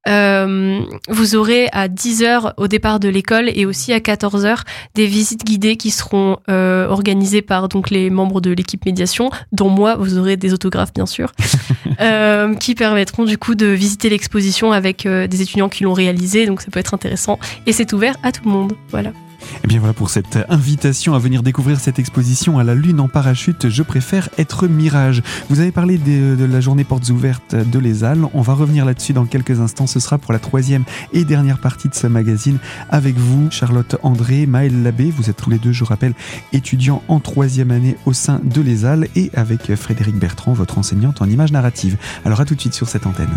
Euh, 0.09 0.81
vous 1.09 1.37
aurez 1.37 1.69
à 1.73 1.89
10h 1.89 2.55
au 2.57 2.69
départ 2.69 3.01
de 3.01 3.09
l'école 3.09 3.51
et 3.55 3.67
aussi 3.67 3.93
à 3.93 3.99
14h 3.99 4.61
des 4.95 5.07
visites 5.07 5.45
guidées 5.45 5.77
qui 5.77 5.91
seront 5.91 6.39
euh, 6.49 6.89
organisées 6.89 7.43
par 7.43 7.69
donc 7.69 7.91
les 7.91 8.09
membres 8.09 8.41
de 8.41 8.51
l'équipe 8.51 8.85
médiation, 8.87 9.31
dont 9.53 9.69
moi, 9.69 9.97
vous 9.97 10.19
aurez 10.19 10.37
des 10.37 10.55
autographes 10.55 10.95
bien 10.95 11.07
sûr, 11.07 11.33
euh, 12.01 12.55
qui 12.55 12.75
permettront 12.75 13.25
du 13.25 13.37
coup 13.37 13.55
de 13.55 13.67
visiter 13.67 14.09
l'exposition 14.09 14.73
avec 14.73 15.07
des 15.07 15.43
étudiants 15.43 15.69
qui 15.69 15.85
l'ont 15.85 15.93
réalisé, 15.93 16.47
donc 16.47 16.63
ça 16.63 16.71
peut 16.71 16.81
être 16.81 16.95
intéressant 16.95 17.39
et 17.67 17.73
c'est 17.73 17.93
ouvert 17.93 18.17
à 18.23 18.33
tout 18.33 18.43
le 18.45 18.51
monde. 18.51 18.73
Voilà. 18.91 19.13
Et 19.51 19.59
eh 19.65 19.67
bien 19.67 19.79
voilà 19.79 19.93
pour 19.93 20.11
cette 20.11 20.39
invitation 20.49 21.15
à 21.15 21.19
venir 21.19 21.43
découvrir 21.43 21.81
cette 21.81 21.99
exposition 21.99 22.59
à 22.59 22.65
la 22.65 22.75
Lune 22.75 23.01
en 23.01 23.09
parachute. 23.09 23.69
Je 23.69 23.83
préfère 23.83 24.29
être 24.39 24.67
Mirage. 24.67 25.23
Vous 25.49 25.61
avez 25.61 25.73
parlé 25.73 25.99
de, 25.99 26.45
la 26.45 26.61
journée 26.61 26.85
portes 26.85 27.09
ouvertes 27.11 27.55
de 27.55 27.79
Les. 27.79 28.05
On 28.35 28.43
va 28.43 28.55
revenir 28.55 28.85
là-dessus 28.85 29.13
dans 29.13 29.27
quelques 29.27 29.61
instants. 29.61 29.87
Ce 29.87 30.01
sera 30.01 30.19
pour 30.19 30.33
la 30.33 30.39
troisième 30.39 30.85
et 31.13 31.25
dernière 31.25 31.59
partie 31.59 31.89
de 31.89 31.95
ce 31.95 32.07
magazine 32.07 32.59
avec 32.89 33.17
vous, 33.17 33.51
Charlotte 33.51 33.97
André, 34.03 34.47
Maëlle 34.47 34.83
Labbé. 34.83 35.11
Vous 35.11 35.29
êtes 35.31 35.37
tous 35.37 35.51
les 35.51 35.59
deux, 35.59 35.73
je 35.73 35.85
rappelle, 35.85 36.15
étudiants 36.53 37.03
en 37.09 37.21
troisième 37.21 37.71
année 37.71 37.97
au 38.07 38.13
sein 38.13 38.41
de 38.43 38.61
Les 38.61 38.81
et 39.17 39.31
avec 39.35 39.75
Frédéric 39.75 40.17
Bertrand, 40.17 40.53
votre 40.53 40.79
enseignante 40.79 41.21
en 41.21 41.29
images 41.29 41.53
narratives. 41.53 41.97
Alors 42.25 42.41
à 42.41 42.45
tout 42.45 42.55
de 42.55 42.61
suite 42.61 42.75
sur 42.75 42.89
cette 42.89 43.07
antenne. 43.07 43.29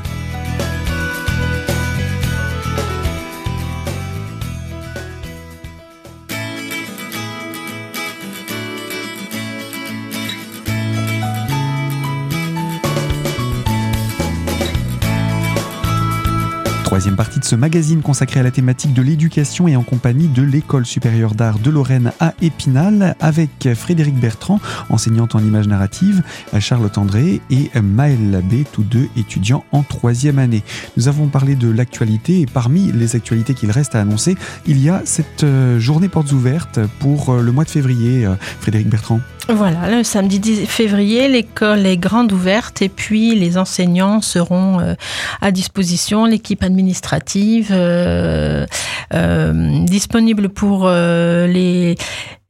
Troisième 16.93 17.15
partie 17.15 17.39
de 17.39 17.43
ce 17.43 17.55
magazine 17.55 18.03
consacré 18.03 18.39
à 18.39 18.43
la 18.43 18.51
thématique 18.51 18.93
de 18.93 19.01
l'éducation 19.01 19.67
et 19.67 19.75
en 19.75 19.81
compagnie 19.81 20.27
de 20.27 20.43
l'École 20.43 20.85
supérieure 20.85 21.33
d'art 21.33 21.57
de 21.57 21.71
Lorraine 21.71 22.11
à 22.19 22.35
Épinal 22.39 23.15
avec 23.19 23.73
Frédéric 23.73 24.13
Bertrand, 24.13 24.59
enseignante 24.89 25.33
en 25.33 25.39
images 25.39 25.67
narratives, 25.67 26.21
Charlotte 26.59 26.95
André 26.99 27.41
et 27.49 27.71
Maëlle 27.81 28.29
Labbé, 28.29 28.63
tous 28.71 28.83
deux 28.83 29.09
étudiants 29.17 29.63
en 29.71 29.81
troisième 29.81 30.37
année. 30.37 30.61
Nous 30.95 31.07
avons 31.07 31.29
parlé 31.29 31.55
de 31.55 31.67
l'actualité 31.67 32.41
et 32.41 32.45
parmi 32.45 32.91
les 32.91 33.15
actualités 33.15 33.55
qu'il 33.55 33.71
reste 33.71 33.95
à 33.95 34.01
annoncer, 34.01 34.37
il 34.67 34.79
y 34.79 34.89
a 34.89 35.01
cette 35.03 35.43
euh, 35.43 35.79
journée 35.79 36.09
portes 36.09 36.31
ouvertes 36.31 36.79
pour 36.99 37.31
euh, 37.31 37.41
le 37.41 37.51
mois 37.51 37.63
de 37.63 37.71
février. 37.71 38.23
Euh, 38.23 38.35
Frédéric 38.59 38.87
Bertrand. 38.87 39.19
Voilà, 39.49 39.89
le 39.89 40.03
samedi 40.03 40.39
10 40.39 40.65
février, 40.67 41.27
l'école 41.27 41.85
est 41.85 41.97
grande 41.97 42.31
ouverte 42.31 42.81
et 42.81 42.87
puis 42.87 43.35
les 43.35 43.57
enseignants 43.57 44.21
seront 44.21 44.79
euh, 44.79 44.93
à 45.41 45.51
disposition, 45.51 46.25
l'équipe 46.25 46.63
administrative 46.63 47.67
euh, 47.71 48.65
euh, 49.13 49.83
disponible 49.83 50.47
pour 50.47 50.89
les 50.89 51.97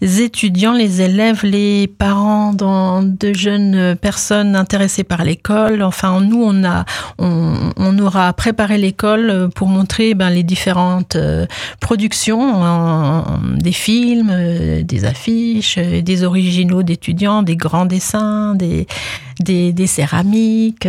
étudiants, 0.01 0.73
les 0.73 1.01
élèves, 1.01 1.45
les 1.45 1.87
parents 1.87 2.53
de 2.53 3.33
jeunes 3.33 3.95
personnes 3.95 4.55
intéressées 4.55 5.03
par 5.03 5.23
l'école. 5.23 5.81
Enfin, 5.81 6.19
nous, 6.19 6.43
on 6.43 6.63
a, 6.63 6.85
on, 7.19 7.97
aura 7.99 8.33
préparé 8.33 8.77
l'école 8.77 9.49
pour 9.55 9.67
montrer 9.67 10.13
ben, 10.13 10.29
les 10.29 10.43
différentes 10.43 11.15
euh, 11.15 11.45
productions, 11.79 13.23
des 13.57 13.71
films, 13.71 14.31
euh, 14.31 14.83
des 14.83 15.05
affiches, 15.05 15.77
euh, 15.77 16.01
des 16.01 16.23
originaux 16.23 16.83
d'étudiants, 16.83 17.43
des 17.43 17.55
grands 17.55 17.85
dessins, 17.85 18.55
des, 18.55 18.87
céramiques, 19.87 20.87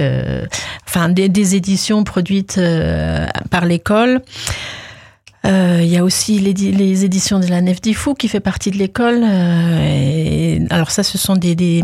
enfin 0.86 1.08
des, 1.08 1.54
éditions 1.54 2.04
produites 2.04 2.60
par 3.50 3.64
l'école. 3.64 4.22
Euh, 5.46 5.80
il 5.82 5.88
y 5.88 5.98
a 5.98 6.04
aussi 6.04 6.38
les, 6.38 7.04
éditions 7.04 7.38
de 7.38 7.46
la 7.46 7.60
Nef 7.60 7.78
Fou 7.94 8.14
qui 8.14 8.28
fait 8.28 8.40
partie 8.40 8.70
de 8.70 8.78
l'école. 8.78 9.20
Euh, 9.22 10.58
alors 10.70 10.90
ça, 10.90 11.02
ce 11.02 11.18
sont 11.18 11.36
des, 11.36 11.82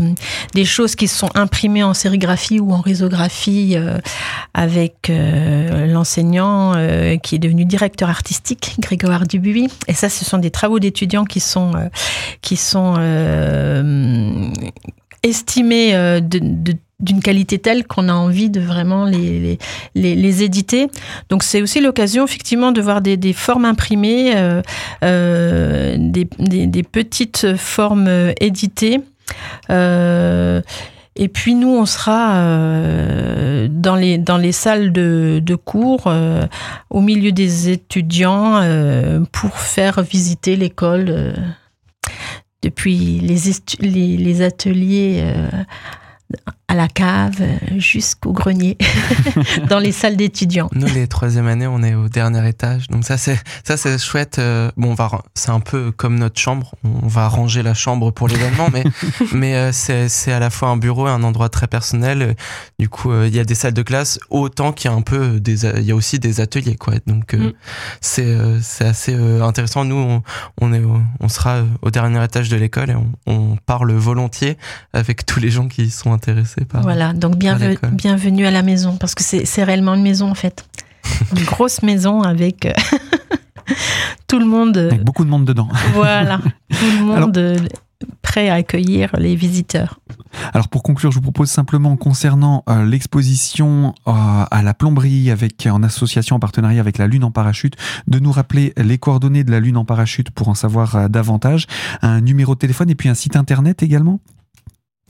choses 0.65 0.95
qui 0.95 1.07
sont 1.07 1.29
imprimées 1.35 1.83
en 1.83 1.93
sérigraphie 1.93 2.59
ou 2.59 2.71
en 2.71 2.81
risographie 2.81 3.73
euh, 3.75 3.97
avec 4.53 5.11
l'enseignant 5.11 6.73
qui 7.21 7.35
est 7.35 7.39
devenu 7.39 7.65
directeur 7.65 8.09
artistique, 8.09 8.75
Grégoire 8.79 9.27
Dubuis. 9.27 9.67
Et 9.87 9.93
ça, 9.93 10.09
ce 10.09 10.25
sont 10.25 10.37
des 10.37 10.51
travaux 10.51 10.79
d'étudiants 10.79 11.25
qui 11.25 11.39
sont 11.39 11.73
estimés 15.23 16.21
de 16.21 16.73
d'une 17.01 17.21
qualité 17.21 17.59
telle 17.59 17.85
qu'on 17.85 18.09
a 18.09 18.13
envie 18.13 18.49
de 18.49 18.59
vraiment 18.59 19.05
les, 19.05 19.57
les, 19.95 20.15
les, 20.15 20.43
éditer. 20.43 20.87
Donc 21.29 21.43
c'est 21.43 21.61
aussi 21.61 21.81
l'occasion 21.81 22.23
effectivement 22.25 22.71
de 22.71 22.81
voir 22.81 23.01
des, 23.01 23.17
des 23.17 23.33
formes 23.33 23.65
imprimées, 23.65 24.33
euh, 24.35 24.61
euh, 25.03 25.95
des, 25.99 26.27
des, 26.39 26.83
petites 26.83 27.55
formes 27.57 28.31
éditées. 28.39 29.01
Euh, 29.69 30.61
et 31.15 31.27
puis 31.27 31.55
nous, 31.55 31.69
on 31.69 31.85
sera 31.85 32.41
dans, 33.67 33.95
les, 33.95 34.17
dans 34.17 34.37
les 34.37 34.53
salles 34.53 34.93
de, 34.93 35.41
de 35.43 35.55
cours, 35.55 36.11
au 36.89 37.01
milieu 37.01 37.31
des 37.33 37.69
étudiants, 37.69 38.61
pour 39.31 39.57
faire 39.57 40.01
visiter 40.01 40.55
l'école 40.55 41.33
depuis 42.61 43.19
les, 43.19 44.17
les 44.17 44.41
ateliers 44.41 45.33
à 46.71 46.73
la 46.73 46.87
cave 46.87 47.41
jusqu'au 47.75 48.31
grenier 48.31 48.77
dans 49.69 49.79
les 49.79 49.91
salles 49.91 50.15
d'étudiants. 50.15 50.69
Nous 50.71 50.87
les 50.87 51.05
troisième 51.05 51.47
année 51.47 51.67
on 51.67 51.83
est 51.83 51.95
au 51.95 52.07
dernier 52.07 52.47
étage. 52.47 52.87
Donc 52.87 53.03
ça 53.03 53.17
c'est 53.17 53.37
ça 53.65 53.75
c'est 53.75 53.97
chouette 53.97 54.39
euh, 54.39 54.71
bon 54.77 54.91
on 54.91 54.93
va 54.93 55.21
c'est 55.33 55.49
un 55.49 55.59
peu 55.59 55.91
comme 55.91 56.17
notre 56.17 56.39
chambre. 56.39 56.73
On 56.85 57.07
va 57.07 57.27
ranger 57.27 57.61
la 57.61 57.73
chambre 57.73 58.11
pour 58.11 58.29
l'événement 58.29 58.69
mais 58.71 58.85
mais 59.33 59.55
euh, 59.55 59.71
c'est 59.73 60.07
c'est 60.07 60.31
à 60.31 60.39
la 60.39 60.49
fois 60.49 60.69
un 60.69 60.77
bureau 60.77 61.07
et 61.07 61.11
un 61.11 61.23
endroit 61.23 61.49
très 61.49 61.67
personnel. 61.67 62.37
Du 62.79 62.87
coup 62.87 63.11
euh, 63.11 63.27
il 63.27 63.35
y 63.35 63.39
a 63.39 63.43
des 63.43 63.55
salles 63.55 63.73
de 63.73 63.83
classe 63.83 64.17
autant 64.29 64.71
qu'il 64.71 64.89
y 64.89 64.93
a 64.93 64.95
un 64.95 65.01
peu 65.01 65.41
des 65.41 65.65
il 65.65 65.83
y 65.83 65.91
a 65.91 65.95
aussi 65.95 66.19
des 66.19 66.39
ateliers 66.39 66.77
quoi. 66.77 66.93
Donc 67.05 67.33
mm. 67.33 67.51
c'est 67.99 68.33
c'est 68.61 68.85
assez 68.85 69.13
intéressant. 69.41 69.83
Nous 69.83 69.97
on, 69.97 70.23
on 70.61 70.71
est 70.71 70.81
on 71.19 71.27
sera 71.27 71.63
au 71.81 71.91
dernier 71.91 72.23
étage 72.23 72.47
de 72.47 72.55
l'école 72.55 72.91
et 72.91 72.95
on, 72.95 73.11
on 73.27 73.57
parle 73.57 73.91
volontiers 73.91 74.57
avec 74.93 75.25
tous 75.25 75.41
les 75.41 75.49
gens 75.49 75.67
qui 75.67 75.89
sont 75.89 76.13
intéressés 76.13 76.60
voilà, 76.81 77.13
donc 77.13 77.37
bienvenue, 77.37 77.77
bienvenue 77.91 78.45
à 78.45 78.51
la 78.51 78.61
maison, 78.61 78.97
parce 78.97 79.15
que 79.15 79.23
c'est 79.23 79.63
réellement 79.63 79.95
une 79.95 80.03
maison 80.03 80.29
en 80.29 80.35
fait. 80.35 80.65
Une 81.35 81.43
grosse 81.43 81.81
maison 81.81 82.21
avec 82.21 82.65
euh, 82.65 82.73
tout 84.27 84.39
le 84.39 84.45
monde. 84.45 84.77
Avec 84.77 85.03
beaucoup 85.03 85.25
de 85.25 85.29
monde 85.29 85.45
dedans. 85.45 85.67
Voilà, 85.93 86.37
tout 86.69 86.85
le 86.85 87.03
monde 87.03 87.37
euh, 87.37 87.57
prêt 88.21 88.49
à 88.49 88.55
accueillir 88.55 89.09
les 89.17 89.35
visiteurs. 89.35 89.99
Alors 90.53 90.67
pour 90.67 90.83
conclure, 90.83 91.11
je 91.11 91.17
vous 91.17 91.23
propose 91.23 91.49
simplement 91.49 91.97
concernant 91.97 92.63
euh, 92.69 92.85
l'exposition 92.85 93.93
à 94.05 94.61
la 94.63 94.73
plomberie 94.73 95.29
avec 95.29 95.67
en 95.69 95.83
association 95.83 96.37
en 96.37 96.39
partenariat 96.39 96.79
avec 96.79 96.97
la 96.97 97.07
Lune 97.07 97.23
en 97.23 97.31
parachute 97.31 97.75
de 98.07 98.19
nous 98.19 98.31
rappeler 98.31 98.73
les 98.77 98.97
coordonnées 98.97 99.43
de 99.43 99.51
la 99.51 99.59
Lune 99.59 99.77
en 99.77 99.85
parachute 99.85 100.31
pour 100.31 100.47
en 100.47 100.55
savoir 100.55 101.09
davantage, 101.09 101.67
un 102.01 102.21
numéro 102.21 102.53
de 102.53 102.59
téléphone 102.59 102.89
et 102.89 102.95
puis 102.95 103.09
un 103.09 103.15
site 103.15 103.35
internet 103.35 103.83
également? 103.83 104.21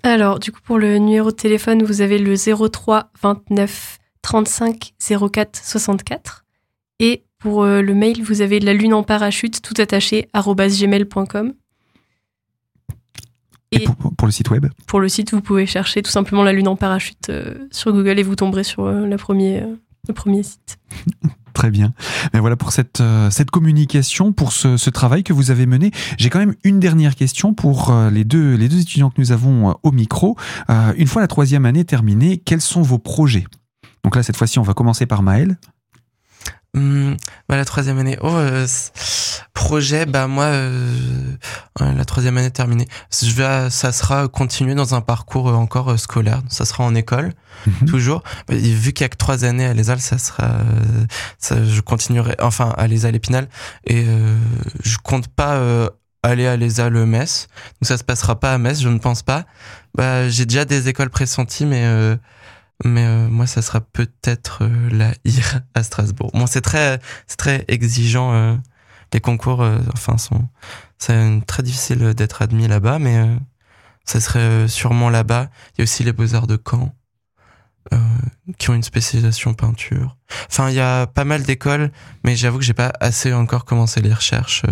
Alors, 0.03 0.39
du 0.39 0.51
coup, 0.51 0.61
pour 0.63 0.79
le 0.79 0.97
numéro 0.97 1.31
de 1.31 1.35
téléphone, 1.35 1.83
vous 1.83 2.01
avez 2.01 2.17
le 2.17 2.35
03 2.35 3.11
29 3.21 3.99
35 4.21 4.93
04 4.99 5.63
64. 5.63 6.45
Et 6.99 7.23
pour 7.39 7.63
euh, 7.63 7.81
le 7.81 7.93
mail, 7.93 8.23
vous 8.23 8.41
avez 8.41 8.59
la 8.59 8.73
lune 8.73 8.93
en 8.93 9.03
parachute, 9.03 9.61
tout 9.61 9.73
attaché, 9.77 10.29
gmail.com. 10.33 11.53
Et, 13.73 13.85
pour, 14.17 14.27
le 14.27 14.31
site 14.31 14.49
web? 14.49 14.67
Pour 14.85 14.99
le 14.99 15.07
site, 15.07 15.31
vous 15.31 15.41
pouvez 15.41 15.65
chercher 15.65 16.01
tout 16.01 16.11
simplement 16.11 16.43
la 16.43 16.51
lune 16.51 16.67
en 16.67 16.75
parachute 16.75 17.29
euh, 17.29 17.67
sur 17.71 17.93
Google 17.93 18.19
et 18.19 18.23
vous 18.23 18.35
tomberez 18.35 18.65
sur 18.65 18.85
euh, 18.85 19.07
la 19.07 19.17
premier, 19.17 19.63
le 20.07 20.13
premier 20.13 20.43
site. 20.43 20.77
Très 21.53 21.71
bien. 21.71 21.93
Mais 22.33 22.39
voilà 22.39 22.55
pour 22.55 22.71
cette, 22.71 23.01
euh, 23.01 23.29
communication, 23.51 24.31
pour 24.31 24.53
ce, 24.53 24.89
travail 24.89 25.23
que 25.23 25.33
vous 25.33 25.51
avez 25.51 25.65
mené. 25.65 25.91
J'ai 26.17 26.29
quand 26.29 26.39
même 26.39 26.55
une 26.63 26.79
dernière 26.79 27.15
question 27.15 27.53
pour 27.53 27.89
euh, 27.91 28.09
les, 28.09 28.23
deux, 28.23 28.55
les 28.55 28.69
deux 28.69 28.81
étudiants 28.81 29.09
que 29.09 29.19
nous 29.19 29.31
avons 29.31 29.69
euh, 29.69 29.73
au 29.83 29.91
micro. 29.91 30.37
une 30.97 31.07
fois 31.07 31.21
la 31.21 31.27
troisième 31.27 31.65
année 31.65 31.85
terminée, 31.85 32.37
quels 32.37 32.61
sont 32.61 32.81
vos 32.81 32.97
projets? 32.97 33.45
Donc 34.03 34.15
là, 34.15 34.23
cette 34.23 34.37
fois-ci, 34.37 34.59
on 34.59 34.63
va 34.63 34.73
commencer 34.73 35.05
par 35.05 35.21
Maël. 35.23 35.57
Hum, 36.73 37.17
bah, 37.49 37.57
la 37.57 37.65
troisième 37.65 37.99
année. 37.99 38.17
Oh, 38.21 38.29
euh, 38.29 38.65
projet, 39.53 40.05
bah 40.05 40.27
moi, 40.27 40.45
euh, 40.45 40.95
la 41.79 42.05
troisième 42.05 42.37
année 42.37 42.49
terminée. 42.49 42.87
Je 43.11 43.31
vais, 43.31 43.69
ça 43.69 43.91
sera 43.91 44.29
continuer 44.29 44.73
dans 44.73 44.95
un 44.95 45.01
parcours 45.01 45.49
euh, 45.49 45.53
encore 45.53 45.99
scolaire. 45.99 46.41
Ça 46.47 46.63
sera 46.63 46.85
en 46.85 46.95
école, 46.95 47.33
mhm. 47.67 47.89
toujours. 47.89 48.23
Bah, 48.47 48.55
vu 48.55 48.93
qu'il 48.93 49.03
y 49.03 49.05
a 49.05 49.09
que 49.09 49.17
trois 49.17 49.43
années 49.43 49.65
à 49.65 49.73
l'ESAL, 49.73 49.99
ça 49.99 50.17
sera, 50.17 50.59
ça, 51.37 51.61
je 51.61 51.81
continuerai, 51.81 52.35
enfin, 52.39 52.73
à 52.77 52.87
l'ESAL 52.87 53.15
Épinal. 53.15 53.49
Et 53.85 54.05
je 54.81 54.97
compte 54.97 55.27
pas 55.27 55.61
aller 56.23 56.47
à 56.47 56.55
l'ESAL 56.55 56.93
Metz. 57.05 57.47
Donc 57.81 57.87
ça 57.87 57.97
se 57.97 58.03
passera 58.05 58.39
pas 58.39 58.53
à 58.53 58.57
Metz, 58.57 58.79
je 58.79 58.87
ne 58.87 58.99
pense 58.99 59.23
pas. 59.23 59.45
Bah, 59.95 60.29
j'ai 60.29 60.45
déjà 60.45 60.63
des 60.63 60.87
écoles 60.87 61.09
pressenties, 61.09 61.65
mais 61.65 61.85
mais 62.83 63.05
euh, 63.05 63.27
moi 63.27 63.47
ça 63.47 63.61
sera 63.61 63.81
peut-être 63.81 64.63
euh, 64.63 64.89
la 64.91 65.13
IR 65.25 65.61
à 65.73 65.83
Strasbourg. 65.83 66.31
Bon, 66.33 66.47
c'est 66.47 66.61
très 66.61 66.99
c'est 67.27 67.37
très 67.37 67.65
exigeant 67.67 68.33
euh, 68.33 68.55
les 69.13 69.19
concours 69.19 69.65
enfin 69.93 70.17
sont 70.17 70.47
c'est 70.97 71.45
très 71.45 71.63
difficile 71.63 72.13
d'être 72.13 72.41
admis 72.41 72.67
là-bas 72.67 72.99
mais 72.99 73.27
ça 74.05 74.19
serait 74.19 74.67
sûrement 74.67 75.09
là-bas. 75.09 75.49
Il 75.73 75.79
y 75.79 75.81
a 75.81 75.83
aussi 75.83 76.03
les 76.03 76.13
Beaux-Arts 76.13 76.47
de 76.47 76.57
Caen 76.57 76.95
qui 78.57 78.69
ont 78.69 78.73
une 78.73 78.83
spécialisation 78.83 79.53
peinture. 79.53 80.17
Enfin, 80.47 80.69
il 80.69 80.75
y 80.75 80.79
a 80.79 81.07
pas 81.07 81.25
mal 81.25 81.43
d'écoles 81.43 81.91
mais 82.23 82.35
j'avoue 82.35 82.59
que 82.59 82.63
j'ai 82.63 82.73
pas 82.73 82.93
assez 83.01 83.33
encore 83.33 83.65
commencé 83.65 84.01
les 84.01 84.13
recherches. 84.13 84.63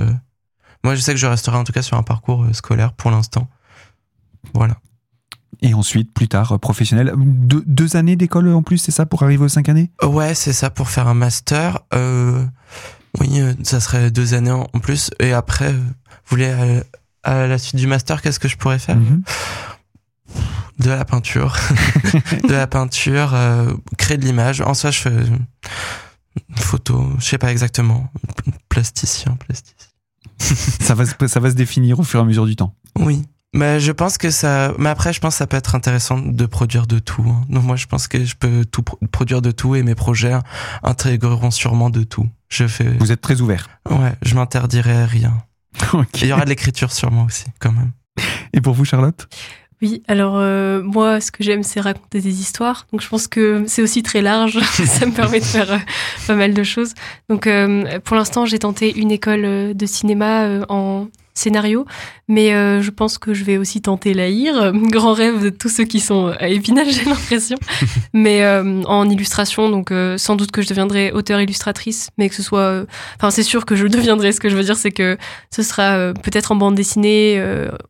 Moi, 0.85 0.95
je 0.95 1.01
sais 1.01 1.11
que 1.11 1.19
je 1.19 1.27
resterai 1.27 1.57
en 1.57 1.65
tout 1.65 1.73
cas 1.73 1.81
sur 1.81 1.97
un 1.97 2.03
parcours 2.03 2.45
scolaire 2.53 2.93
pour 2.93 3.11
l'instant. 3.11 3.49
Voilà 4.53 4.77
et 5.61 5.73
ensuite, 5.73 6.13
plus 6.13 6.27
tard, 6.27 6.57
professionnel. 6.59 7.13
deux 7.17 7.95
années 7.95 8.15
d'école 8.15 8.47
en 8.53 8.63
plus, 8.63 8.77
c'est 8.77 8.91
ça, 8.91 9.05
pour 9.05 9.23
arriver 9.23 9.43
aux 9.43 9.49
cinq 9.49 9.69
années? 9.69 9.91
Ouais, 10.03 10.33
c'est 10.33 10.53
ça, 10.53 10.69
pour 10.69 10.89
faire 10.89 11.07
un 11.07 11.13
master. 11.13 11.79
Euh, 11.93 12.45
oui, 13.19 13.41
euh, 13.41 13.53
ça 13.63 13.79
serait 13.79 14.11
deux 14.11 14.33
années 14.33 14.51
en 14.51 14.65
plus. 14.79 15.11
Et 15.19 15.33
après, 15.33 15.73
vous 15.73 15.83
voulez, 16.27 16.81
à, 17.23 17.47
la 17.47 17.57
suite 17.57 17.75
du 17.75 17.87
master, 17.87 18.21
qu'est-ce 18.21 18.39
que 18.39 18.47
je 18.47 18.55
pourrais 18.55 18.79
faire? 18.79 18.95
Mhm. 18.95 19.23
De 20.79 20.89
la 20.89 21.03
peinture. 21.03 21.57
de 22.47 22.53
la 22.53 22.67
peinture, 22.67 23.33
euh, 23.33 23.73
créer 23.97 24.17
de 24.17 24.25
l'image. 24.25 24.61
En 24.61 24.73
soi, 24.73 24.91
je 24.91 24.99
fais 24.99 25.09
une 25.09 26.55
photo, 26.55 27.09
je 27.19 27.25
sais 27.25 27.37
pas 27.37 27.51
exactement. 27.51 28.09
Plasticien, 28.69 29.35
plasticien. 29.35 29.87
ça, 30.79 30.95
va, 30.95 31.03
ça 31.27 31.39
va 31.41 31.49
se 31.49 31.55
définir 31.55 31.99
au 31.99 32.03
fur 32.03 32.21
et 32.21 32.23
à 32.23 32.25
mesure 32.25 32.45
du 32.45 32.55
temps. 32.55 32.75
Oui. 32.97 33.25
Mais 33.53 33.79
je 33.79 33.91
pense 33.91 34.17
que 34.17 34.29
ça. 34.29 34.73
Mais 34.77 34.89
après, 34.89 35.11
je 35.11 35.19
pense 35.19 35.35
que 35.35 35.37
ça 35.39 35.47
peut 35.47 35.57
être 35.57 35.75
intéressant 35.75 36.19
de 36.19 36.45
produire 36.45 36.85
de 36.85 36.99
tout. 36.99 37.25
Hein. 37.27 37.45
Donc 37.49 37.63
moi, 37.63 37.75
je 37.75 37.87
pense 37.87 38.07
que 38.07 38.23
je 38.23 38.35
peux 38.35 38.63
tout 38.65 38.83
produire 39.11 39.41
de 39.41 39.51
tout 39.51 39.75
et 39.75 39.83
mes 39.83 39.95
projets 39.95 40.37
intégreront 40.83 41.51
sûrement 41.51 41.89
de 41.89 42.03
tout. 42.03 42.27
Je 42.49 42.67
fais. 42.67 42.89
Vous 42.99 43.11
êtes 43.11 43.21
très 43.21 43.41
ouvert. 43.41 43.69
Ouais, 43.89 44.13
je 44.21 44.35
m'interdirai 44.35 45.05
rien. 45.05 45.37
Il 46.21 46.27
y 46.27 46.33
aura 46.33 46.45
de 46.45 46.49
l'écriture 46.49 46.91
sûrement 46.91 47.23
aussi, 47.23 47.45
quand 47.59 47.71
même. 47.71 47.91
Et 48.53 48.61
pour 48.61 48.73
vous, 48.73 48.85
Charlotte? 48.85 49.27
Oui, 49.81 50.03
alors 50.09 50.33
euh, 50.35 50.83
moi, 50.83 51.21
ce 51.21 51.31
que 51.31 51.41
j'aime, 51.41 51.63
c'est 51.63 51.79
raconter 51.79 52.19
des 52.19 52.41
histoires. 52.41 52.85
Donc 52.91 53.01
je 53.01 53.07
pense 53.07 53.27
que 53.27 53.63
c'est 53.65 53.81
aussi 53.81 54.03
très 54.03 54.21
large. 54.21 54.59
ça 54.63 55.05
me 55.05 55.13
permet 55.13 55.39
de 55.39 55.45
faire 55.45 55.71
euh, 55.71 55.77
pas 56.27 56.35
mal 56.35 56.53
de 56.53 56.63
choses. 56.63 56.93
Donc 57.29 57.47
euh, 57.47 57.99
pour 58.01 58.17
l'instant, 58.17 58.45
j'ai 58.45 58.59
tenté 58.59 58.99
une 58.99 59.09
école 59.09 59.73
de 59.73 59.85
cinéma 59.85 60.65
en 60.67 61.07
scénario, 61.39 61.85
mais 62.27 62.53
euh, 62.53 62.81
je 62.81 62.91
pense 62.91 63.17
que 63.17 63.33
je 63.33 63.43
vais 63.43 63.57
aussi 63.57 63.81
tenter 63.81 64.13
l'AIR, 64.13 64.71
grand 64.91 65.13
rêve 65.13 65.41
de 65.43 65.49
tous 65.49 65.69
ceux 65.69 65.85
qui 65.85 65.99
sont 65.99 66.27
à 66.39 66.47
Épinal, 66.47 66.87
j'ai 66.91 67.05
l'impression, 67.05 67.57
mais 68.13 68.43
euh, 68.43 68.83
en 68.83 69.09
illustration, 69.09 69.69
donc 69.69 69.91
euh, 69.91 70.17
sans 70.17 70.35
doute 70.35 70.51
que 70.51 70.61
je 70.61 70.67
deviendrai 70.67 71.11
auteur-illustratrice, 71.11 72.09
mais 72.17 72.29
que 72.29 72.35
ce 72.35 72.43
soit, 72.43 72.85
enfin 73.15 73.31
c'est 73.31 73.43
sûr 73.43 73.65
que 73.65 73.75
je 73.75 73.87
deviendrai. 73.87 74.31
Ce 74.31 74.39
que 74.39 74.49
je 74.49 74.55
veux 74.55 74.63
dire, 74.63 74.77
c'est 74.77 74.91
que 74.91 75.17
ce 75.51 75.63
sera 75.63 76.13
peut-être 76.13 76.51
en 76.51 76.55
bande 76.55 76.75
dessinée 76.75 77.41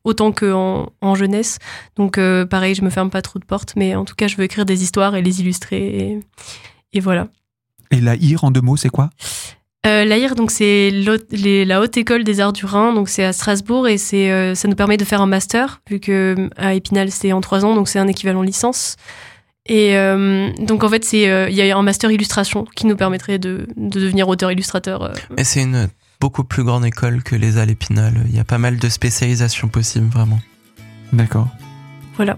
autant 0.04 0.32
que 0.32 0.52
en, 0.52 0.92
en 1.02 1.16
jeunesse. 1.16 1.58
Donc 1.96 2.20
pareil, 2.50 2.76
je 2.76 2.84
me 2.84 2.90
ferme 2.90 3.10
pas 3.10 3.22
trop 3.22 3.40
de 3.40 3.46
portes, 3.46 3.74
mais 3.76 3.96
en 3.96 4.06
tout 4.06 4.16
cas, 4.16 4.28
je 4.28 4.38
veux 4.38 4.44
écrire 4.44 4.66
des 4.66 4.84
histoires 4.84 5.16
et 5.16 5.22
les 5.22 5.42
illustrer, 5.42 5.78
et, 5.78 6.20
et 6.94 7.00
voilà. 7.00 7.28
Et 7.92 8.00
l'AIR 8.00 8.44
en 8.44 8.52
deux 8.52 8.62
mots, 8.62 8.78
c'est 8.78 8.90
quoi? 8.90 9.10
Euh, 9.86 10.04
L'AIR, 10.06 10.36
donc 10.36 10.52
c'est 10.52 10.92
la 10.92 11.82
haute 11.82 11.98
école 11.98 12.24
des 12.24 12.40
arts 12.42 12.54
du 12.54 12.66
Rhin, 12.66 12.94
donc 12.94 13.10
c'est 13.10 13.24
à 13.24 13.34
Strasbourg 13.34 13.88
et 13.88 13.98
c'est 13.98 14.30
euh, 14.32 14.54
ça 14.56 14.68
nous 14.68 14.76
permet 14.76 14.98
de 14.98 15.06
faire 15.06 15.22
un 15.22 15.26
master 15.28 15.82
vu 15.90 16.00
que 16.00 16.36
euh, 16.38 16.50
à 16.58 16.74
Épinal 16.74 17.12
c'est 17.12 17.32
en 17.32 17.42
trois 17.42 17.64
ans, 17.66 17.76
donc 17.76 17.88
c'est 17.88 18.00
un 18.00 18.08
équivalent 18.08 18.42
licence. 18.42 18.96
Et 19.66 19.96
euh, 19.98 20.50
donc 20.60 20.84
en 20.84 20.90
fait, 20.90 21.06
c'est 21.06 21.30
euh, 21.30 21.48
il 21.50 21.56
y 21.56 21.72
a 21.72 21.78
un 21.78 21.84
master 21.84 22.10
illustration 22.10 22.66
qui 22.76 22.88
nous 22.88 22.96
permettrait 22.96 23.38
de, 23.38 23.68
de 23.78 24.00
devenir 24.00 24.28
auteur-illustrateur. 24.28 25.04
euh. 25.04 25.14
Et 25.38 25.44
c'est 25.44 25.62
une 25.62 25.90
beaucoup 26.20 26.44
plus 26.44 26.64
grande 26.64 26.86
école 26.86 27.22
que 27.22 27.36
les 27.36 27.58
Halles 27.58 27.70
Épinal. 27.70 28.14
Il 28.30 28.36
y 28.36 28.40
a 28.40 28.44
pas 28.44 28.58
mal 28.58 28.78
de 28.78 28.90
spécialisations 28.90 29.68
possibles, 29.68 30.08
vraiment. 30.08 30.40
D'accord. 31.14 31.48
Voilà. 32.16 32.36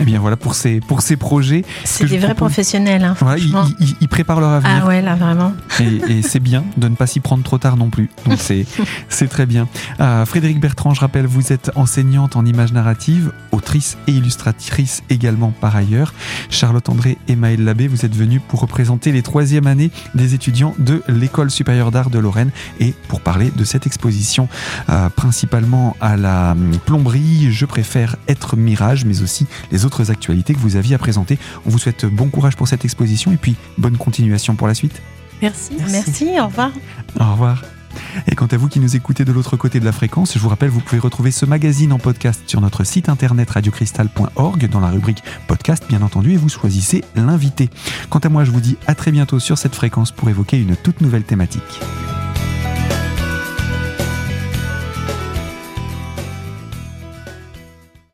Eh 0.00 0.04
bien 0.04 0.18
voilà 0.20 0.36
pour 0.36 0.54
ces, 0.54 0.80
pour 0.80 1.02
ces 1.02 1.16
projets. 1.16 1.64
C'est 1.84 2.04
des 2.04 2.18
vrais 2.18 2.28
propose- 2.34 2.36
professionnels, 2.52 3.04
hein, 3.04 3.16
Voilà, 3.20 3.38
ils, 3.38 3.50
franchement. 3.50 3.76
ils- 3.80 3.96
ils 4.00 4.08
préparent 4.08 4.40
leur 4.40 4.50
avenir. 4.50 4.80
Ah 4.82 4.86
ouais, 4.88 5.00
là, 5.02 5.14
vraiment. 5.14 5.52
Et, 5.80 6.18
et 6.18 6.22
c'est 6.22 6.40
bien 6.40 6.64
de 6.76 6.88
ne 6.88 6.94
pas 6.94 7.06
s'y 7.06 7.20
prendre 7.20 7.42
trop 7.42 7.58
tard 7.58 7.76
non 7.76 7.90
plus. 7.90 8.10
Donc 8.26 8.38
c'est 8.38 8.66
c'est 9.08 9.28
très 9.28 9.46
bien. 9.46 9.68
Euh, 10.00 10.24
Frédéric 10.26 10.60
Bertrand, 10.60 10.94
je 10.94 11.00
rappelle, 11.00 11.26
vous 11.26 11.52
êtes 11.52 11.70
enseignante 11.76 12.36
en 12.36 12.44
images 12.44 12.72
narratives, 12.72 13.32
autrice 13.52 13.96
et 14.06 14.12
illustratrice 14.12 15.02
également 15.10 15.52
par 15.60 15.76
ailleurs. 15.76 16.12
Charlotte 16.50 16.88
André 16.88 17.18
et 17.28 17.36
Maëlle 17.36 17.64
Labbé, 17.64 17.88
vous 17.88 18.04
êtes 18.04 18.14
venus 18.14 18.40
pour 18.48 18.60
représenter 18.60 19.12
les 19.12 19.22
troisième 19.22 19.66
années 19.66 19.90
des 20.14 20.34
étudiants 20.34 20.74
de 20.78 21.02
l'École 21.08 21.50
supérieure 21.50 21.90
d'art 21.90 22.10
de 22.10 22.18
Lorraine 22.18 22.50
et 22.80 22.94
pour 23.08 23.20
parler 23.20 23.50
de 23.54 23.64
cette 23.64 23.86
exposition 23.86 24.48
euh, 24.90 25.08
principalement 25.08 25.96
à 26.00 26.16
la 26.16 26.52
hum, 26.52 26.72
plomberie. 26.84 27.52
Je 27.52 27.64
préfère 27.66 28.16
être 28.28 28.56
mirage, 28.56 29.04
mais 29.04 29.22
aussi 29.22 29.46
les 29.72 29.83
autres 29.84 30.10
actualités 30.10 30.54
que 30.54 30.58
vous 30.58 30.76
aviez 30.76 30.94
à 30.94 30.98
présenter. 30.98 31.38
On 31.66 31.70
vous 31.70 31.78
souhaite 31.78 32.06
bon 32.06 32.28
courage 32.28 32.56
pour 32.56 32.68
cette 32.68 32.84
exposition 32.84 33.32
et 33.32 33.36
puis 33.36 33.56
bonne 33.78 33.96
continuation 33.96 34.54
pour 34.54 34.66
la 34.66 34.74
suite. 34.74 35.02
Merci. 35.42 35.72
Merci, 35.90 36.28
au 36.40 36.46
revoir. 36.46 36.70
Au 37.20 37.32
revoir. 37.32 37.62
Et 38.26 38.34
quant 38.34 38.46
à 38.46 38.56
vous 38.56 38.68
qui 38.68 38.80
nous 38.80 38.96
écoutez 38.96 39.24
de 39.24 39.32
l'autre 39.32 39.56
côté 39.56 39.80
de 39.80 39.84
la 39.84 39.92
fréquence, 39.92 40.34
je 40.34 40.38
vous 40.38 40.48
rappelle, 40.48 40.70
vous 40.70 40.80
pouvez 40.80 40.98
retrouver 40.98 41.30
ce 41.30 41.46
magazine 41.46 41.92
en 41.92 41.98
podcast 41.98 42.42
sur 42.46 42.60
notre 42.60 42.84
site 42.84 43.08
internet 43.08 43.50
radiocristal.org 43.50 44.68
dans 44.68 44.80
la 44.80 44.90
rubrique 44.90 45.22
podcast, 45.46 45.84
bien 45.88 46.02
entendu, 46.02 46.32
et 46.32 46.36
vous 46.36 46.48
choisissez 46.48 47.04
l'invité. 47.14 47.70
Quant 48.10 48.18
à 48.20 48.28
moi, 48.28 48.44
je 48.44 48.50
vous 48.50 48.60
dis 48.60 48.76
à 48.86 48.94
très 48.94 49.12
bientôt 49.12 49.38
sur 49.38 49.58
cette 49.58 49.74
fréquence 49.74 50.12
pour 50.12 50.28
évoquer 50.28 50.60
une 50.60 50.76
toute 50.76 51.00
nouvelle 51.00 51.24
thématique. 51.24 51.80